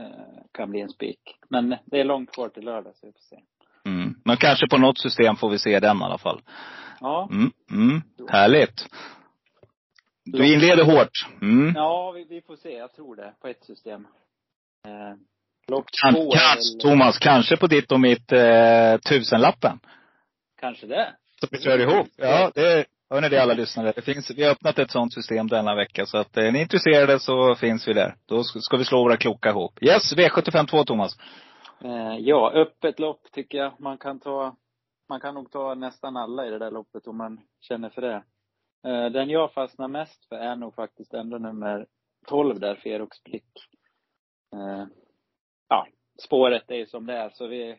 [0.00, 1.20] eh, kan bli en spik.
[1.48, 3.36] Men det är långt kvar till lördag så vi får se.
[3.84, 4.14] Mm.
[4.24, 6.42] Men kanske på något system får vi se den i alla fall.
[7.00, 7.50] Ja, Mm.
[7.70, 8.02] Mm.
[8.28, 8.86] Härligt.
[10.24, 11.26] Du inleder hårt.
[11.42, 11.72] Mm.
[11.76, 12.70] Ja, vi, vi får se.
[12.76, 13.32] Jag tror det.
[13.40, 14.06] På ett system.
[14.86, 15.16] Eh,
[16.02, 19.80] Kan, kanske, väl- Thomas, kanske på ditt och mitt eh, tusenlappen.
[20.60, 21.12] Kanske det.
[21.40, 22.08] Så vi kör ihop.
[22.16, 23.92] Ja, det hör ni det alla lyssnare.
[23.96, 26.06] Det finns, vi har öppnat ett sånt system denna vecka.
[26.06, 28.14] Så att är ni intresserade så finns vi där.
[28.26, 29.82] Då ska ska vi slå våra kloka ihop.
[29.82, 31.16] Yes, V752 Thomas.
[31.84, 33.80] Eh, ja, öppet lopp tycker jag.
[33.80, 34.56] Man kan ta,
[35.08, 38.22] man kan nog ta nästan alla i det där loppet om man känner för det.
[38.86, 41.86] Eh, den jag fastnar mest för är nog faktiskt ändå nummer
[42.26, 43.52] 12 där, Ferox Blick.
[44.54, 44.86] Eh,
[45.68, 45.86] ja,
[46.22, 47.78] spåret är ju som det är så vi,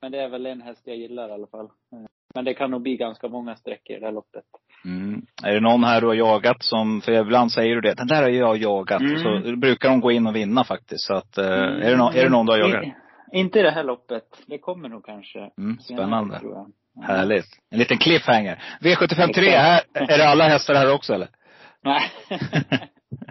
[0.00, 1.66] men det är väl en häst jag gillar i alla fall.
[1.66, 4.44] Eh, men det kan nog bli ganska många sträckor i det här loppet.
[4.84, 5.26] Mm.
[5.44, 8.22] Är det någon här du har jagat som, för ibland säger du det, den där
[8.22, 9.00] har jag jagat.
[9.00, 9.18] Mm.
[9.44, 11.06] Så brukar de gå in och vinna faktiskt.
[11.06, 12.84] Så att, eh, är, det någon, är det någon du har jagat?
[12.84, 12.94] I-
[13.32, 14.24] Inte i det här loppet.
[14.46, 15.38] Det kommer nog kanske.
[15.38, 16.40] Mm, senare, spännande.
[16.42, 16.72] jag.
[16.94, 17.02] Ja.
[17.02, 17.46] Härligt.
[17.70, 18.62] En liten cliffhanger.
[18.80, 19.38] V753, Exakt.
[19.40, 21.28] här, är det alla hästar här också eller?
[21.84, 22.02] Nej.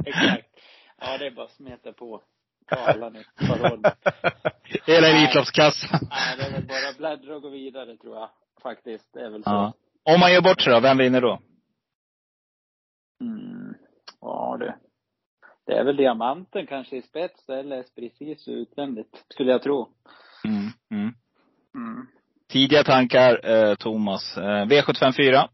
[0.06, 0.48] Exakt.
[1.02, 2.22] Ja, det är bara att smeta på.
[2.72, 3.12] Råd
[3.82, 3.94] med.
[4.88, 5.08] Hela.
[5.08, 6.00] Elitloppskassan.
[6.10, 8.30] Nej, det är väl bara bläddra och gå vidare tror jag.
[8.63, 9.13] Faktiskt.
[9.13, 9.50] Det är väl så.
[9.50, 9.74] Ja.
[10.04, 11.39] Om man gör bort sig då, vem vinner då?
[13.21, 13.76] Mm.
[14.21, 14.76] Ja, det.
[15.65, 19.88] Det är väl diamanten kanske i spets eller precis utvändigt, skulle jag tro.
[20.45, 20.69] Mm.
[20.89, 21.13] Mm.
[21.76, 22.08] Mm.
[22.50, 24.38] Tidiga tankar, eh, Thomas.
[24.38, 25.47] Eh, V754.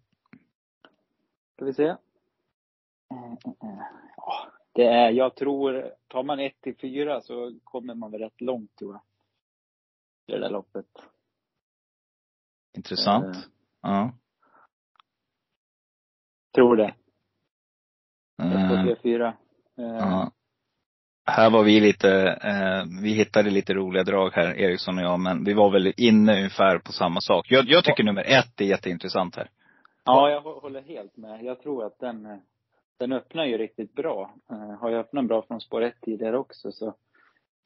[1.54, 1.84] Ska vi se.
[1.84, 1.98] Eh,
[3.12, 3.82] eh, eh.
[4.18, 8.42] Ja, det är, jag tror, tar man ett till fyra så kommer man väl rätt
[8.42, 9.02] långt tror jag.
[10.28, 10.86] I det där loppet.
[12.78, 13.36] Intressant.
[13.36, 13.42] Eh.
[13.82, 14.14] Ja.
[16.56, 16.94] Tror det.
[18.44, 19.28] Ett, två, tre, fyra.
[19.78, 20.32] Eh, ja.
[21.26, 22.10] Här var vi lite,
[22.44, 26.38] eh, vi hittade lite roliga drag här, Eriksson och jag, men vi var väl inne
[26.38, 27.46] ungefär på samma sak.
[27.52, 29.50] Jag, jag tycker nummer ett är jätteintressant här.
[30.06, 31.44] Ja, jag hå- håller helt med.
[31.44, 32.42] Jag tror att den,
[33.00, 34.34] den öppnar ju riktigt bra.
[34.52, 36.96] Eh, Har ju öppnat bra från spår ett tidigare också så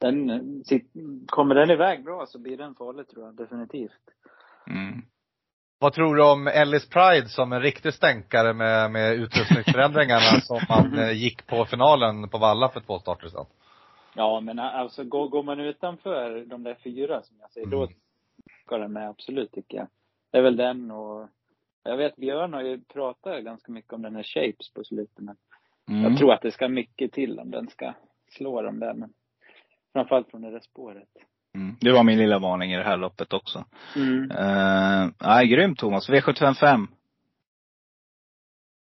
[0.00, 0.30] den,
[0.64, 4.02] sit- kommer den iväg bra så blir den farlig tror jag definitivt.
[4.66, 5.02] Mm.
[5.78, 10.98] Vad tror du om Ellis Pride som en riktig stänkare med, med utrustningsförändringarna som man
[10.98, 13.46] eh, gick på finalen på Valla för två starter sedan?
[14.14, 17.82] Ja, men a- alltså går, går man utanför de där fyra som jag säger, då
[17.82, 17.94] Mm.
[18.66, 19.86] ska den med absolut tycker jag.
[20.32, 21.28] Det är väl den och
[21.82, 25.36] jag vet Björn har ju pratat ganska mycket om den här Shapes på slutet men
[25.88, 26.02] Mm.
[26.04, 27.94] jag tror att det ska mycket till om den ska
[28.30, 29.12] slå dem där men
[29.92, 31.08] framförallt från det där spåret.
[31.54, 31.76] Mm.
[31.80, 33.64] Det var min lilla varning i det här loppet också.
[33.96, 34.30] Mm.
[34.30, 36.08] Uh, nej, grymt Thomas.
[36.08, 36.86] V755.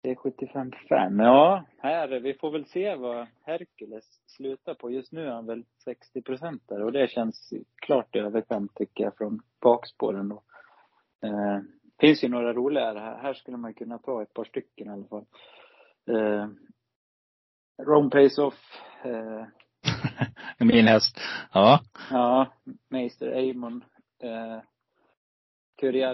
[0.03, 1.23] Det är 75-5.
[1.23, 4.91] Ja, här, vi får väl se vad Hercules slutar på.
[4.91, 9.03] Just nu är han väl 60 procent där och det känns klart i överkant tycker
[9.03, 10.43] jag från bakspåren då.
[11.23, 11.59] Eh,
[11.99, 13.17] finns ju några roligare här.
[13.17, 15.25] Här skulle man kunna ta ett par stycken i alla fall.
[16.09, 16.47] Eh,
[17.81, 18.81] Rome Pace Off.
[19.03, 19.45] Eh,
[20.65, 21.19] min häst.
[21.53, 21.79] Ja.
[22.11, 22.47] ja,
[22.89, 23.83] Meister Amon.
[24.23, 24.59] Eh,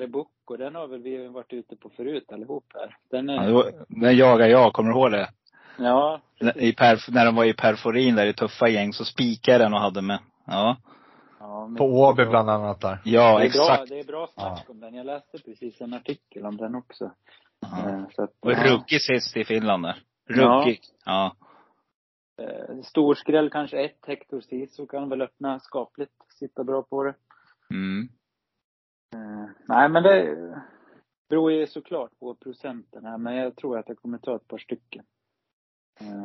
[0.07, 2.97] Book Bucco, den har väl vi varit ute på förut allihop här.
[3.11, 5.29] Den är, Ja, Den jagar jag, kommer du ihåg det?
[5.77, 6.21] ja,
[6.55, 9.79] I perf, när de var i perforin där i tuffa gäng så spikade den och
[9.79, 10.19] hade med.
[10.45, 10.77] Ja.
[11.39, 12.99] ja men- På Åby bland annat där.
[13.03, 13.67] Ja, det är exakt.
[13.89, 14.93] Bra, det är bra snack om den.
[14.95, 17.11] Jag läste precis en artikel om den också.
[17.59, 17.89] Ja.
[17.89, 18.63] Eh, Så att, Och ja.
[18.63, 19.95] ruggig sist i Finland där.
[20.27, 20.35] Ja.
[20.35, 20.79] Ruggig.
[21.05, 21.35] Ja.
[22.41, 23.99] Eh, Stor skräll kanske ett.
[24.07, 26.11] Hector Sisu kan väl öppna skapligt.
[26.39, 27.13] Sitta bra på det.
[27.69, 28.09] Mm.
[29.13, 30.35] Eh, nej, men det
[31.29, 33.17] beror ju såklart på procenten här.
[33.17, 35.03] Men jag tror att jag kommer ta ett par stycken.
[36.01, 36.23] Eh,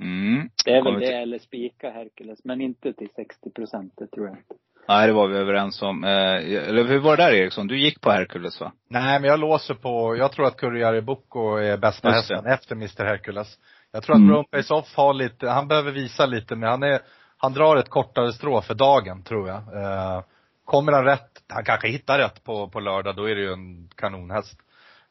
[0.00, 0.48] Mm.
[0.64, 2.44] det är väl det till- eller spika Hercules.
[2.44, 3.92] Men inte till 60 procent.
[3.96, 4.54] Det tror jag inte.
[4.88, 6.04] Nej, det var vi överens om.
[6.04, 6.10] Eh,
[6.68, 7.66] eller hur var det där Eriksson?
[7.66, 8.72] Du gick på Hercules va?
[8.88, 12.34] Nej, men jag låser på, jag tror att Kurriari Bocco är bästa Just det.
[12.34, 13.58] hästen efter Mr Hercules.
[13.92, 14.22] Jag tror att
[14.52, 14.64] Mm.
[14.70, 17.00] Off har lite, han behöver visa lite men han är,
[17.36, 19.56] han drar ett kortare strå för dagen tror jag.
[19.56, 20.22] Eh,
[20.64, 23.88] kommer han rätt, han kanske hittar rätt på, på lördag, då är det ju en
[23.94, 24.58] kanonhäst.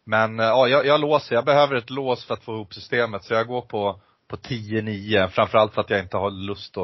[0.03, 3.23] Men eh, ja, jag, jag låser, jag behöver ett lås för att få ihop systemet
[3.23, 6.83] så jag går på, på 10-9, framförallt för att jag inte har lust att,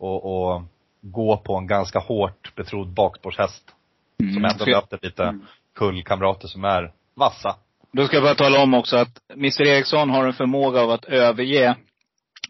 [0.00, 0.62] att, att
[1.00, 3.74] gå på en ganska hårt betrodd bakspårshäst.
[4.22, 4.34] Mm.
[4.34, 5.46] Som ändå möter lite Mm.
[5.74, 7.56] kullkamrater som är vassa.
[7.92, 11.04] Då ska jag bara tala om också att Mr Eriksson har en förmåga av att
[11.04, 11.74] överge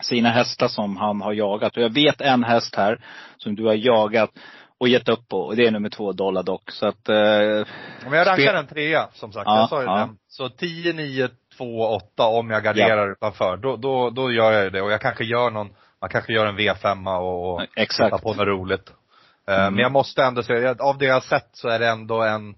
[0.03, 1.77] sina hästar som han har jagat.
[1.77, 3.05] Och jag vet en häst här
[3.37, 4.31] som du har jagat
[4.79, 5.37] och gett upp på.
[5.41, 6.71] Och det är nummer två, Dollar Dock.
[6.71, 9.47] Så att, eh, Men jag rankar Spel- en trea som sagt.
[9.47, 9.97] Ja, jag sa ju ja.
[9.97, 10.09] det.
[10.29, 13.57] Så 10, 9, 2, 8 om jag garderar utanför.
[13.57, 14.83] Då, då, då gör jag ju det.
[14.83, 15.69] Och jag kanske gör någon,
[16.01, 18.23] man kanske gör en V5 och, och exakt.
[18.23, 18.89] på något roligt.
[19.49, 19.75] Eh, Mm.
[19.75, 22.55] Men jag måste ändå säga, av det jag har sett så är det ändå en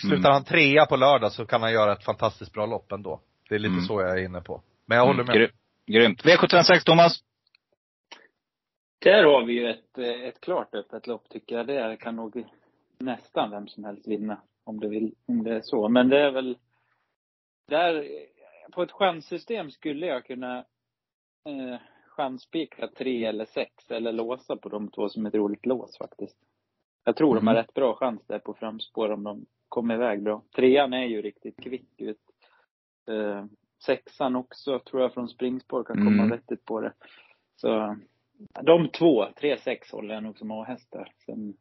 [0.00, 0.32] Slutar Mm.
[0.32, 3.20] han trea på lördag så kan han göra ett fantastiskt bra lopp ändå.
[3.48, 3.84] Det är lite Mm.
[3.84, 4.62] så jag är inne på.
[4.86, 5.36] Men jag håller med.
[5.36, 5.52] Gry-
[5.86, 6.24] Grymt.
[6.24, 7.22] V756 Thomas.
[8.98, 11.66] Där har vi ju ett, ett klart öppet lopp tycker jag.
[11.66, 12.44] Det kan nog
[12.98, 14.40] nästan vem som helst vinna.
[14.64, 15.88] Om det, vill, om det är så.
[15.88, 16.58] Men det är väl,
[17.68, 18.08] där,
[18.72, 20.58] på ett chanssystem skulle jag kunna
[21.48, 26.36] eh, chanspika tre eller sex eller låsa på de två som ett roligt lås faktiskt.
[27.04, 27.62] Jag tror de har Mm.
[27.64, 30.42] rätt bra chans där på framspår om de kommer iväg bra.
[30.56, 32.20] Trean är ju riktigt kvick ut.
[33.08, 33.44] Eh,
[33.86, 36.30] sexan också tror jag från springspår kan komma Mm.
[36.30, 36.92] vettigt på det.
[37.56, 37.96] Så
[38.62, 41.12] de två, tre, sex håller jag nog som A-hästar.
[41.26, 41.54] Sen,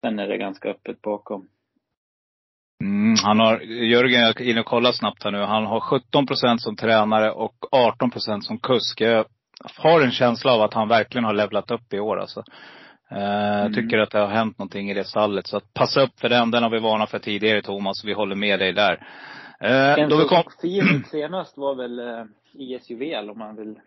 [0.00, 1.48] sen är det ganska öppet bakom.
[2.84, 5.38] Mm, han har, Jörgen, jag är inne och kollar snabbt här nu.
[5.38, 9.00] Han har 17 procent som tränare och 18 procent som kusk.
[9.00, 9.24] Jag
[9.76, 12.44] har en känsla av att han verkligen har levlat upp i år alltså.
[13.10, 13.72] Eh, Mm.
[13.72, 15.46] tycker att det har hänt någonting i det stallet.
[15.46, 16.50] Så att passa upp för den.
[16.50, 18.04] Den har vi varnat för tidigare Thomas.
[18.04, 19.06] Vi håller med dig där.
[19.60, 20.42] Eh, då vi kom,
[21.10, 23.78] senast var väl eh, IS Juvel om man vill.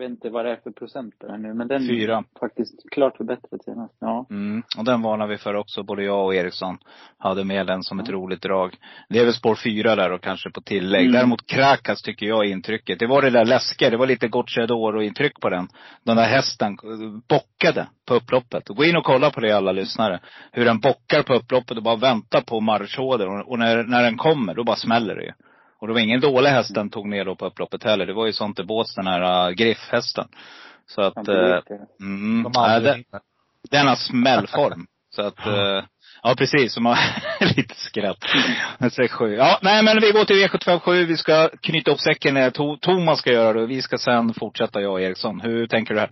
[0.00, 1.54] Vet inte vad det är för procent på den nu.
[1.54, 2.16] Men den Fyra.
[2.16, 3.94] är faktiskt klart förbättrad senast.
[4.00, 4.26] Ja.
[4.30, 5.82] Mm, och den varnar vi för också.
[5.82, 6.78] Både jag och Eriksson
[7.18, 8.14] hade med den som ett Ja.
[8.14, 8.76] roligt drag.
[9.08, 11.00] Det är väl spår fyra där och kanske på tillägg.
[11.02, 11.12] Mm.
[11.12, 12.98] Däremot Krakas tycker jag är intrycket.
[12.98, 13.90] Det var det där läskiga.
[13.90, 15.68] Det var lite Gocciadoro-intryck på den.
[16.04, 18.68] Den där hästen eh, bockade på upploppet.
[18.68, 20.20] Gå in och kolla på det alla lyssnare.
[20.52, 23.28] Hur den bockar på upploppet och bara väntar på marschorder.
[23.28, 25.32] Och, och när, när den kommer, då bara smäller det ju.
[25.80, 28.06] Och det var ingen dålig häst den tog ner då på upploppet heller.
[28.06, 30.28] Det var ju sånt i bås, den här uh, griffhästen.
[30.86, 31.58] Så att, uh,
[32.00, 33.04] mm, De äh, den,
[33.70, 34.86] den har smällform.
[35.10, 35.84] så att, uh,
[36.22, 36.98] ja precis, som har
[37.56, 38.24] lite skratt.
[39.36, 41.06] Ja, nej men vi går till V757.
[41.06, 42.50] Vi ska knyta upp säcken eh,
[42.80, 43.66] Thomas ska göra det.
[43.66, 45.40] Vi ska sen fortsätta jag och Eriksson.
[45.40, 46.10] Hur tänker du här?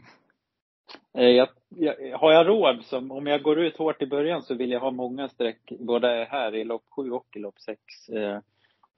[1.13, 4.71] Jag, jag, har jag råd, som, om jag går ut hårt i början, så vill
[4.71, 7.81] jag ha många streck både här i lopp sju och i lopp 6.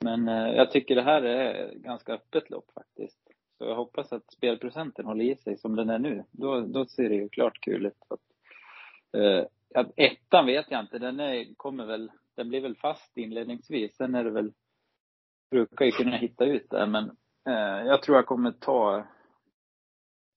[0.05, 3.21] Men eh, jag tycker det här är ganska öppet lopp faktiskt.
[3.59, 6.25] Så jag hoppas att spelprocenten håller i sig som den är nu.
[6.31, 8.05] Då, då ser det ju klart kul ut.
[8.09, 8.21] Att,
[9.21, 10.99] eh, ja, ettan vet jag inte.
[10.99, 13.97] Den är, kommer väl, den blir väl fast inledningsvis.
[13.97, 14.53] Sen är det väl,
[15.51, 17.05] brukar ju kunna hitta ut där men
[17.49, 19.07] eh, jag tror jag kommer ta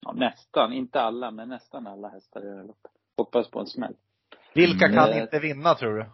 [0.05, 2.91] ja, nästan, inte alla, men nästan alla hästar i det här loppet.
[3.17, 3.95] Hoppas på en smäll.
[4.55, 4.97] Vilka Mm.
[4.97, 6.05] kan Eh, inte vinna tror du?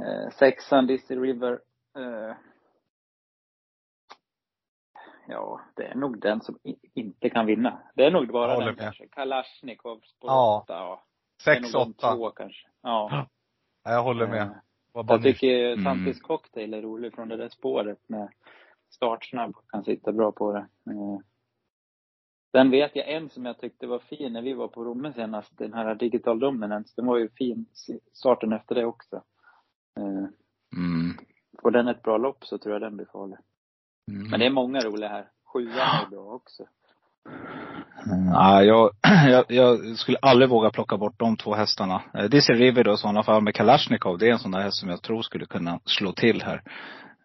[0.00, 1.52] Eh, sexan, Dizzy River.
[1.98, 2.36] Eh,
[5.28, 6.58] ja, det är nog den som
[6.94, 7.82] inte kan vinna.
[7.94, 8.78] Det är nog Jag bara den med.
[8.78, 9.08] kanske.
[9.08, 10.62] Kalashnikov på Ja.
[10.62, 10.74] åtta.
[10.74, 11.02] Ja.
[11.44, 12.16] Sex, åtta.
[12.16, 12.68] två kanske.
[12.82, 13.26] Ja.
[13.84, 14.60] Ja, jag håller Eh, med.
[14.92, 15.84] Var bara Jag tycker Mm.
[15.84, 18.28] Santis Cocktail är rolig från det där spåret med
[18.90, 19.54] startsnabb.
[19.68, 20.58] Kan sitta bra på det.
[20.90, 21.18] Eh,
[22.52, 25.58] Sen vet jag en som jag tyckte var fin när vi var på Romme senast.
[25.58, 26.92] Den här Digital Dominance.
[26.96, 27.66] Den var ju fin
[28.12, 29.22] starten efter det också.
[29.96, 30.28] Eh,
[30.76, 31.14] Mm.
[31.62, 33.38] Får den ett bra lopp så tror jag den blir farlig.
[34.10, 34.30] Mm.
[34.30, 35.28] Men det är många roliga här.
[35.52, 36.62] Sjuan är bra också.
[38.06, 38.26] Mm.
[38.26, 38.90] Ja, jag,
[39.30, 42.02] jag, jag, skulle aldrig våga plocka bort de två hästarna.
[42.14, 44.18] Eh, Dizzy River då i sådana fall med Kalashnikov.
[44.18, 46.62] Det är en sån där häst som jag tror skulle kunna slå till här.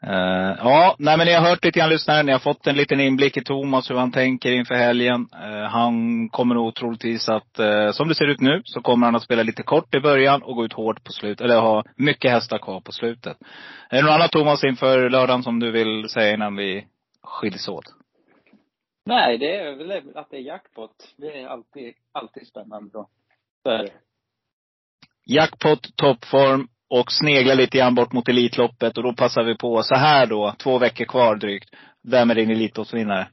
[0.08, 2.24] Uh, ja, nej men ni har hört lite grann lyssnare.
[2.24, 5.30] Ni har fått en liten inblick i Thomas, hur han tänker inför helgen.
[5.34, 9.16] Uh, han kommer nog troligtvis att, uh, som det ser ut nu, så kommer han
[9.16, 11.45] att spela lite kort i början och gå ut hårt på slutet.
[11.45, 13.38] Eller ha mycket hästar kvar på slutet.
[13.89, 16.88] Är det något annat Thomas inför lördagen som du vill säga innan vi
[17.24, 17.86] skiljs åt?
[19.06, 21.14] Nej, det är väl att det är jackpot.
[21.18, 23.10] Det är alltid, alltid spännande då.
[23.64, 23.89] Det.
[25.26, 29.95] Jackpot, toppform och snegla lite grann bort mot Elitloppet och då passar vi på så
[29.95, 31.69] här då, två veckor kvar drygt.
[32.01, 33.27] Vem är din Elitloppsvinnare?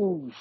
[0.00, 0.32] Uh,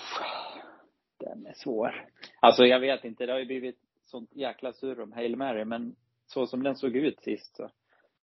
[1.19, 2.05] den är svår.
[2.39, 3.75] Alltså jag vet inte, det har ju blivit
[4.05, 5.95] sånt jäkla surr om Hail Mary, men
[6.27, 7.69] så som den såg ut sist så.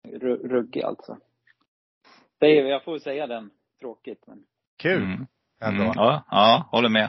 [0.07, 1.17] ru- Ruggig alltså.
[2.39, 3.49] Det är, jag får säga den.
[3.79, 4.43] Tråkigt men.
[4.77, 5.03] Kul.
[5.03, 5.27] Mm.
[5.61, 5.83] Ändå.
[5.83, 7.05] Mm, ja, ja, håller med.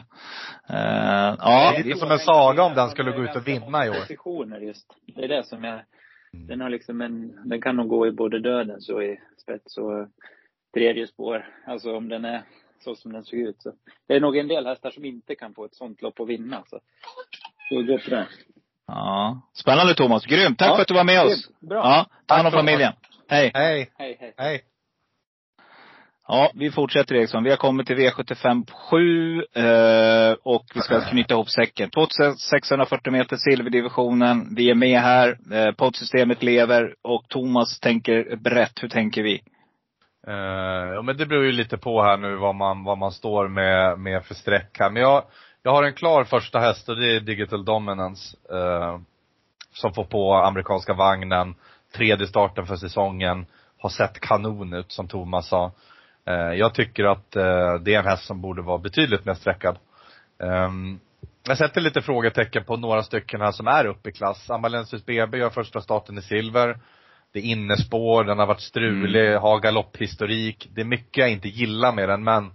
[0.69, 3.85] Uh, ja, Det är lite som en saga om den skulle gå ut och vinna
[3.85, 3.93] i år.
[3.93, 4.95] Positioner just.
[5.15, 5.85] Det är det som är,
[6.47, 10.07] den har liksom en, den kan nog gå i både dödens och i spets och
[10.73, 11.45] tredje spår.
[11.65, 12.43] Alltså om den är
[12.83, 13.71] så som den såg ut så.
[14.07, 16.63] Det är nog en del hästar som inte kan få ett sånt lopp att vinna
[16.69, 16.79] så.
[17.69, 18.27] Så gå på det.
[18.87, 19.41] ja.
[19.53, 20.25] Spännande Thomas.
[20.25, 20.59] Grymt.
[20.59, 21.49] Tack Ja, för att du var med oss.
[21.59, 21.77] Bra.
[21.77, 22.93] Ja, ta hand om familjen.
[23.27, 23.51] Hej.
[23.53, 23.91] Hej.
[23.97, 24.33] Hej hej.
[24.37, 24.61] Hej.
[26.27, 27.43] Ja, vi fortsätter Eriksson.
[27.43, 31.89] Vi har kommit till V75 7 eh, och vi ska knyta ihop säcken.
[31.89, 34.55] 2640 meter silverdivisionen.
[34.55, 35.37] Vi är med här.
[35.51, 38.83] Eh, poddsystemet lever och Thomas tänker brett.
[38.83, 39.41] Hur tänker vi?
[40.27, 43.47] Eh, ja men det beror ju lite på här nu vad man, vad man står
[43.47, 44.89] med, med för streck här.
[44.89, 45.23] Men jag,
[45.63, 48.37] jag har en klar första häst och det är Digital Dominance.
[48.51, 48.99] Eh,
[49.73, 51.55] som får på amerikanska vagnen.
[51.95, 53.45] Tredje starten för säsongen.
[53.77, 55.71] Har sett kanon ut som Thomas sa.
[56.27, 59.77] Eh, jag tycker att eh, det är en häst som borde vara betydligt mer sträckad.
[60.43, 60.99] Ehm,
[61.47, 64.49] jag sätter lite frågetecken på några stycken här som är uppe i klass.
[64.49, 66.79] Amalensis BB gör första starten i silver.
[67.33, 70.69] Det är innespår, den har varit strulig, har galopphistorik.
[70.73, 72.51] Det är mycket jag inte gillar med den men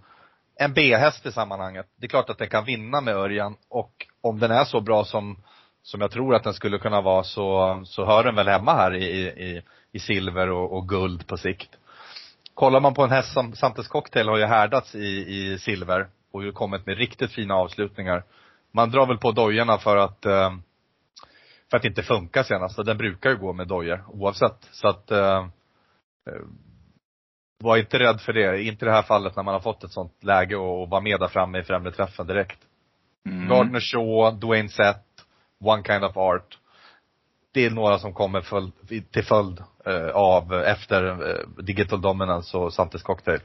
[0.56, 1.86] en B-häst i sammanhanget.
[1.96, 5.04] Det är klart att den kan vinna med Örjan och om den är så bra
[5.04, 5.36] som,
[5.82, 8.94] som jag tror att den skulle kunna vara så, så hör den väl hemma här
[8.94, 9.62] i, i,
[9.92, 11.76] i silver och, och guld på sikt.
[12.54, 16.44] Kollar man på en häst som Santes Cocktail har ju härdats i, i silver och
[16.44, 18.24] ju kommit med riktigt fina avslutningar.
[18.72, 20.50] Man drar väl på dojorna för att eh,
[21.70, 22.84] för att inte funkar senast.
[22.84, 24.68] Den brukar ju gå med dojor oavsett.
[24.70, 25.48] Så att eh,
[26.26, 26.42] eh,
[27.58, 28.62] var inte rädd för det.
[28.62, 31.00] Inte i det här fallet när man har fått ett sånt läge och, och vara
[31.00, 32.58] med där framme i främre träffen direkt.
[33.26, 33.48] Mm.
[33.48, 35.06] Gardner Shaw, Dwayne Sett,
[35.64, 36.58] One Kind of Art.
[37.54, 38.72] Det är några som kommer följd,
[39.12, 43.40] till följd eh, av efter eh, Digital Dominance och Santes Cocktail.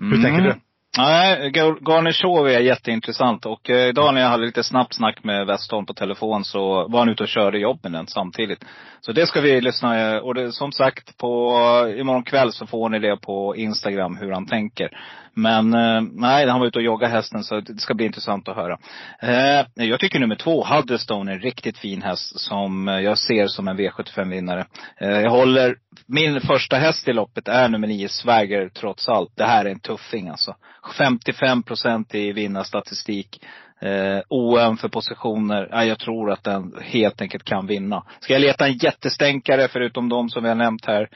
[0.00, 0.54] Hur tänker du?
[0.98, 5.24] Nej, Gar- Garner Shaw är jätteintressant och eh, idag när jag hade lite snabbt snack
[5.24, 8.64] med Westholm på telefon så var han ute och körde jobben den samtidigt.
[9.00, 11.52] Så det ska vi lyssna eh, och det, som sagt på
[11.86, 14.90] eh, imorgon kväll så får ni det på Instagram hur han tänker.
[15.38, 18.56] Men eh, nej, han var ute och joggade hästen så det ska bli intressant att
[18.56, 18.78] höra.
[19.20, 23.46] Eh, jag tycker nummer två, Huddestone, är en riktigt fin häst som eh, jag ser
[23.46, 24.66] som en V75-vinnare.
[25.00, 25.76] Eh, jag håller,
[26.06, 29.32] min första häst i loppet är nummer nio, Swagger, trots allt.
[29.36, 30.54] Det här är en tuffing alltså.
[30.98, 33.40] 55 procent i vinnarstatistik.
[33.80, 35.68] Eh, OM för positioner.
[35.70, 38.04] Ja, jag tror att den helt enkelt kan vinna.
[38.20, 41.08] Ska jag leta en jättestänkare förutom de som vi har nämnt här.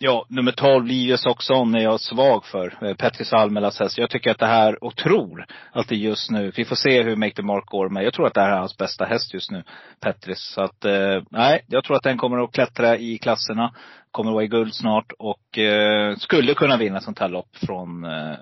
[0.00, 2.86] Ja, nummer 12, Livius Oxon, är jag svag för.
[2.86, 3.98] Eh, Petris Almelas häst.
[3.98, 7.16] Jag tycker att det här, och tror att det just nu, vi får se hur
[7.16, 9.50] Make the Mark går, men jag tror att det här är hans bästa häst just
[9.50, 9.62] nu.
[10.00, 10.52] Petris.
[10.54, 13.74] Så att, eh, nej, jag tror att den kommer att klättra i klasserna.
[14.10, 18.04] Kommer att vara i guld snart och eh, skulle kunna vinna sånt här lopp från
[18.04, 18.36] eh,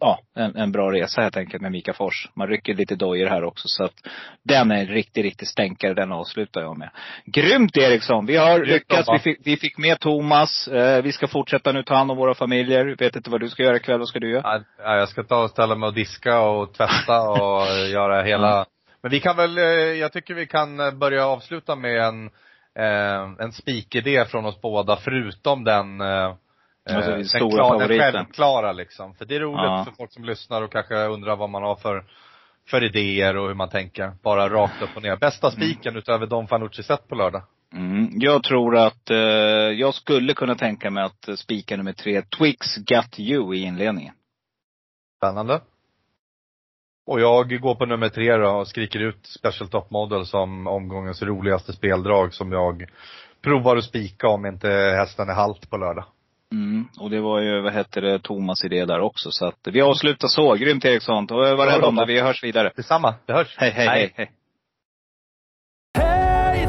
[0.00, 2.28] ja, en, en bra resa helt enkelt med Mika Fors.
[2.34, 3.94] Man rycker lite dojor här också så att
[4.42, 5.94] den är en riktig, riktig stänkare.
[5.94, 6.90] Den avslutar jag med.
[7.24, 8.26] Grymt Eriksson!
[8.26, 9.08] Vi har Grymt lyckats.
[9.12, 10.68] Vi fick, vi fick med Thomas.
[10.68, 12.96] Eh, vi ska fortsätta nu ta hand om våra familjer.
[12.98, 13.98] Vet inte vad du ska göra ikväll.
[13.98, 14.42] Vad ska du göra?
[14.44, 18.66] Ja, ja, jag ska ta och ställa mig och diska och tvätta och göra hela
[19.02, 22.26] Men vi kan väl, eh, jag tycker vi kan eh, börja avsluta med en,
[22.78, 26.00] eh, en spikidé från oss båda förutom den
[26.96, 28.12] Alltså, eh, din den, stora klar, den favoriten.
[28.12, 29.14] självklara liksom.
[29.14, 29.84] För det är roligt Ja.
[29.84, 32.04] för folk som lyssnar och kanske undrar vad man har för,
[32.68, 34.12] för idéer och hur man tänker.
[34.22, 35.16] Bara rakt upp och ner.
[35.16, 37.42] Bästa spiken utöver Don Fanucci sett på lördag?
[37.74, 42.76] Mm, jag tror att, eh, jag skulle kunna tänka mig att spika nummer tre, Twix
[42.76, 44.14] Got You i inledningen.
[45.16, 45.60] Spännande.
[47.06, 51.22] Och jag går på nummer tre då och skriker ut Special Top Model som omgångens
[51.22, 52.84] roligaste speldrag som jag
[53.42, 56.04] provar att spika om inte hästen är halt på lördag.
[56.52, 59.30] Mm, och det var ju, vad hette det, Thomas idé där också.
[59.30, 60.54] Så att vi avslutar så.
[60.54, 61.26] Grymt Eriksson.
[61.30, 62.06] Var rädd om det.
[62.06, 62.72] Vi hörs vidare.
[62.76, 63.14] Detsamma.
[63.26, 63.54] Vi hörs.
[63.58, 64.12] Hej, hej, hej.
[64.16, 64.30] hej.
[65.98, 66.66] Hey,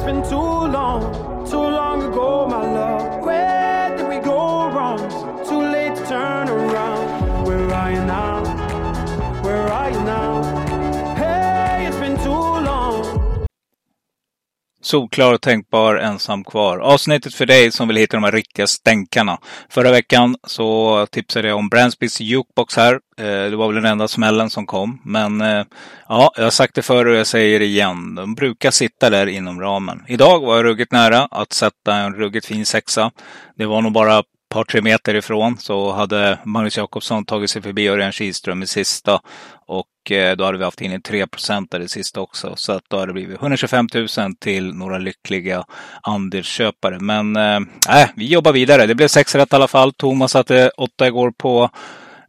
[14.82, 16.80] Solklar och tänkbar ensam kvar.
[16.80, 19.38] Avsnittet för dig som vill hitta de här riktiga stänkarna.
[19.70, 22.94] Förra veckan så tipsade jag om Brandsbys Jukebox här.
[22.94, 25.02] Eh, det var väl den enda smällen som kom.
[25.04, 25.64] Men eh,
[26.08, 28.16] ja, jag har sagt det förr och jag säger det igen.
[28.16, 30.04] De brukar sitta där inom ramen.
[30.08, 33.12] Idag var jag ruggigt nära att sätta en ruggigt fin sexa.
[33.56, 37.88] Det var nog bara par, tre meter ifrån så hade Magnus Jakobsson tagit sig förbi
[37.88, 39.22] Örjan Kihlström i sista.
[39.68, 41.26] Och eh, då hade vi haft in en 3
[41.70, 42.54] där i sista också.
[42.56, 44.08] Så att då hade det blivit 125 000
[44.40, 45.64] till några lyckliga
[46.02, 47.00] andelsköpare.
[47.00, 47.56] Men eh,
[48.02, 48.86] äh, vi jobbar vidare.
[48.86, 49.94] Det blev sex rätt i alla fall.
[49.94, 51.70] Thomas satte åtta igår på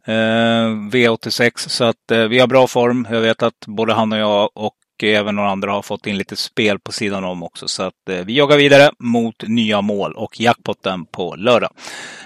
[0.07, 1.51] eh, V86.
[1.55, 3.07] Så att eh, vi har bra form.
[3.11, 6.35] Jag vet att både han och jag och även några andra har fått in lite
[6.35, 7.67] spel på sidan om också.
[7.67, 11.69] Så att eh, vi jagar vidare mot nya mål och jackpotten på lördag.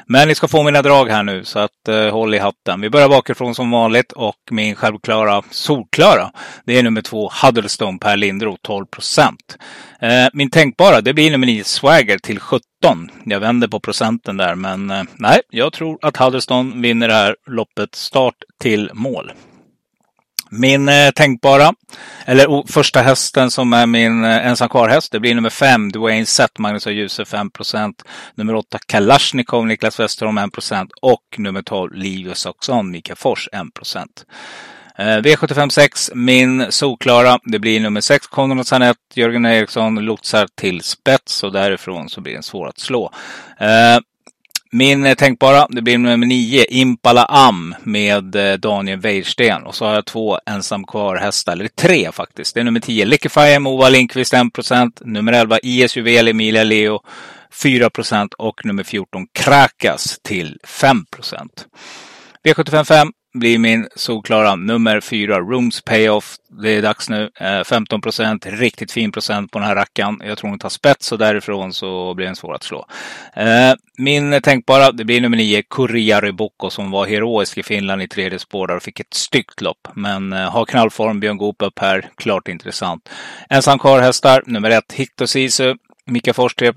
[0.06, 2.82] Men ni ska få mina drag här nu så att eh, håll i hatten.
[2.82, 6.32] Vi börjar bakifrån som vanligt och min självklara solklara.
[6.66, 9.58] Det är nummer två Huddlestone Per Lindroth 12 procent.
[10.02, 12.62] Eh, min tänkbara det blir nummer nio, Swagger till 17.
[13.26, 17.36] Jag vänder på procenten där men eh, nej, jag tror att Huddlestone vinner det här
[17.48, 19.32] loppet start till mål.
[20.50, 21.74] Min eh, tänkbara,
[22.26, 26.26] eller oh, första hästen som är min eh, ensam kvar-häst, det blir nummer fem, Dwayne
[26.26, 27.94] Sett, Magnus och Djuse 5%
[28.36, 30.92] Nummer åtta, Kalashnikov, Niklas Westerholm 1 procent.
[31.02, 33.62] och nummer 12, Livius Oxon, Mika Fors 1
[35.00, 37.40] Eh, V75 6, min solklara.
[37.44, 42.34] Det blir nummer 6, Konrad Sanett, Jörgen Eriksson lotsar till spets och därifrån så blir
[42.34, 43.12] den svår att slå.
[43.60, 44.00] Eh,
[44.72, 49.64] min eh, tänkbara, det blir nummer 9, Impala Am med eh, Daniel Weirsten.
[49.64, 52.54] Och så har jag två ensam kvar hästar, eller tre faktiskt.
[52.54, 57.00] Det är nummer 10, Liquify Moa Lindqvist 1%, nummer 11, IS Juvel Emilia Leo
[57.64, 61.04] 4% och nummer 14, Krakas till 5%.
[62.44, 66.36] V755 blir min solklara nummer fyra, Rooms Payoff.
[66.50, 67.30] Det är dags nu.
[67.40, 70.22] Eh, 15 procent, riktigt fin procent på den här rackaren.
[70.26, 72.86] Jag tror den tar spets och därifrån så blir den svår att slå.
[73.36, 78.08] Eh, min tänkbara, det blir nummer nio, Korea Ryboko som var heroisk i Finland i
[78.08, 79.88] tredje spår och fick ett styggt lopp.
[79.94, 83.10] Men eh, har knallform, Björn Goop upp här, klart intressant.
[83.50, 85.76] Ensam kvar hästar, nummer ett, Hicto Sisu.
[86.10, 86.74] Mika Fors 3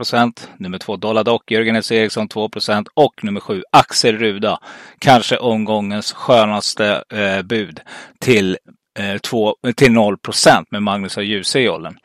[0.56, 1.92] nummer 2 Dollardock, Jörgen S.
[1.92, 4.58] Eriksson 2% och nummer 7 Axel Ruda.
[4.98, 7.80] Kanske omgångens skönaste eh, bud
[8.18, 8.58] till,
[8.98, 11.98] eh, två, till 0% med Magnus och Djuse i åldern.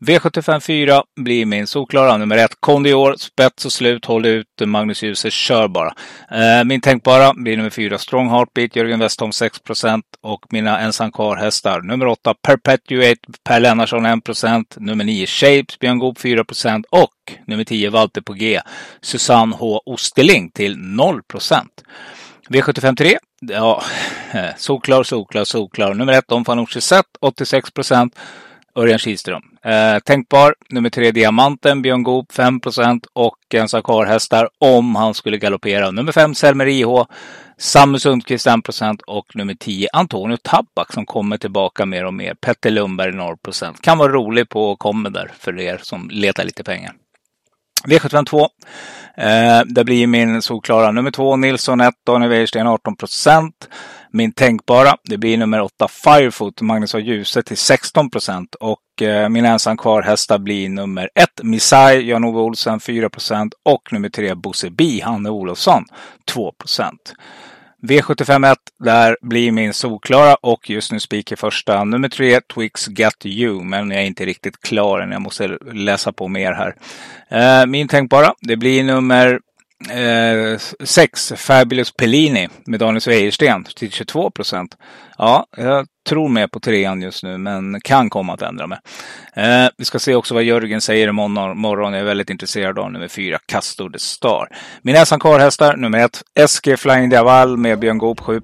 [0.00, 2.60] V75 4 blir min solklara nummer ett.
[2.60, 5.94] Kondior, spets och slut, håll ut, Magnus Djuse, kör bara.
[6.30, 11.36] Eh, min tänkbara blir nummer fyra, Strong Heartbeat, Jörgen Westholm 6% och mina ensam kvar
[11.36, 11.80] hästar.
[11.80, 16.44] Nummer åtta, Perpetuate, Per Lennarsson 1% Nummer nio, Shapes, Björn Goop 4
[16.90, 18.60] och nummer 10, Walter på G,
[19.00, 19.82] Susanne H.
[19.86, 21.22] Osterling till 0%
[22.48, 23.18] V75 3.
[23.40, 23.82] Ja,
[24.56, 25.94] solklar, solklar, solklar.
[25.94, 27.70] Nummer ett, Fanucci Zet, 86
[28.78, 29.42] Örjan Kihlström.
[29.64, 35.90] Eh, tänkbar nummer tre Diamanten, Björn Goop 5% och en Sakar-hästar om han skulle galoppera.
[35.90, 37.06] Nummer fem Selmer IH,
[37.56, 42.34] Samu Sundqvist 1% och nummer 10 Antonio Tabak som kommer tillbaka mer och mer.
[42.34, 46.92] Petter Lundberg 0% Kan vara rolig på kommer där för er som letar lite pengar.
[47.88, 48.48] V752.
[49.16, 53.68] Eh, det blir min solklara nummer två Nilsson 1, Daniel Wäjersten 18 procent.
[54.10, 58.54] Min tänkbara, det blir nummer 8 Firefoot, Magnus och Ljuse till 16 procent.
[58.54, 63.54] Och eh, min ensam kvar hästar blir nummer 1 Misai, Jan-Ove Olsen 4 procent.
[63.62, 65.84] Och nummer 3 Bosse Bi, Hanne Olofsson
[66.24, 67.14] 2 procent.
[67.82, 71.84] V751, där blir min solklara och just nu spik i första.
[71.84, 75.12] Nummer tre, Twix Got You, men jag är inte riktigt klar än.
[75.12, 76.74] Jag måste läsa på mer här.
[77.30, 79.40] Eh, min tänkbara, det blir nummer
[79.90, 84.76] Eh, sex, Fabulous Pellini med Daniel Wäjersten till 22 procent.
[85.18, 88.78] Ja, jag tror mer på trean just nu, men kan komma att ändra mig.
[89.34, 91.58] Eh, vi ska se också vad Jörgen säger imorgon.
[91.58, 91.92] Morgon.
[91.92, 94.48] Jag är väldigt intresserad av nummer fyra, Castor the Star.
[94.82, 98.42] Mina ensam karlhästar, nummer ett, SG Flying Diaval med Björn Goop 7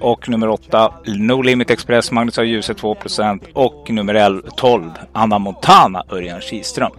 [0.00, 2.96] och nummer åtta, No Limit Express, Magnus av Ljuset 2
[3.54, 6.92] och nummer 11, 12, Anna Montana, Örjan Kihlström.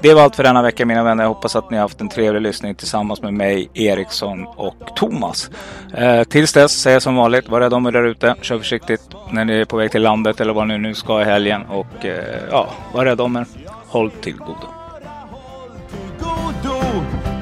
[0.00, 1.24] Det var allt för denna vecka mina vänner.
[1.24, 5.50] Jag hoppas att ni har haft en trevlig lyssning tillsammans med mig, Eriksson och Thomas.
[5.94, 8.34] Eh, tills dess säger jag som vanligt, var rädda om er där ute.
[8.42, 11.24] Kör försiktigt när ni är på väg till landet eller vad ni nu ska i
[11.24, 11.62] helgen.
[11.66, 13.46] Och eh, ja, var rädda om er.
[13.88, 14.68] Håll till godo.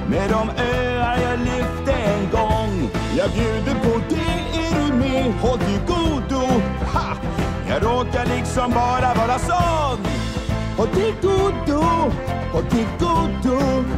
[0.08, 1.96] Med de öar jag lyft
[3.16, 5.32] Jag bjuder på det, är du med?
[5.40, 6.46] Håll till godo.
[6.92, 7.16] Ha!
[7.68, 10.15] Jag råkar liksom bara vara sån.
[10.76, 11.82] Håll till godo,
[12.52, 13.96] håll till godo.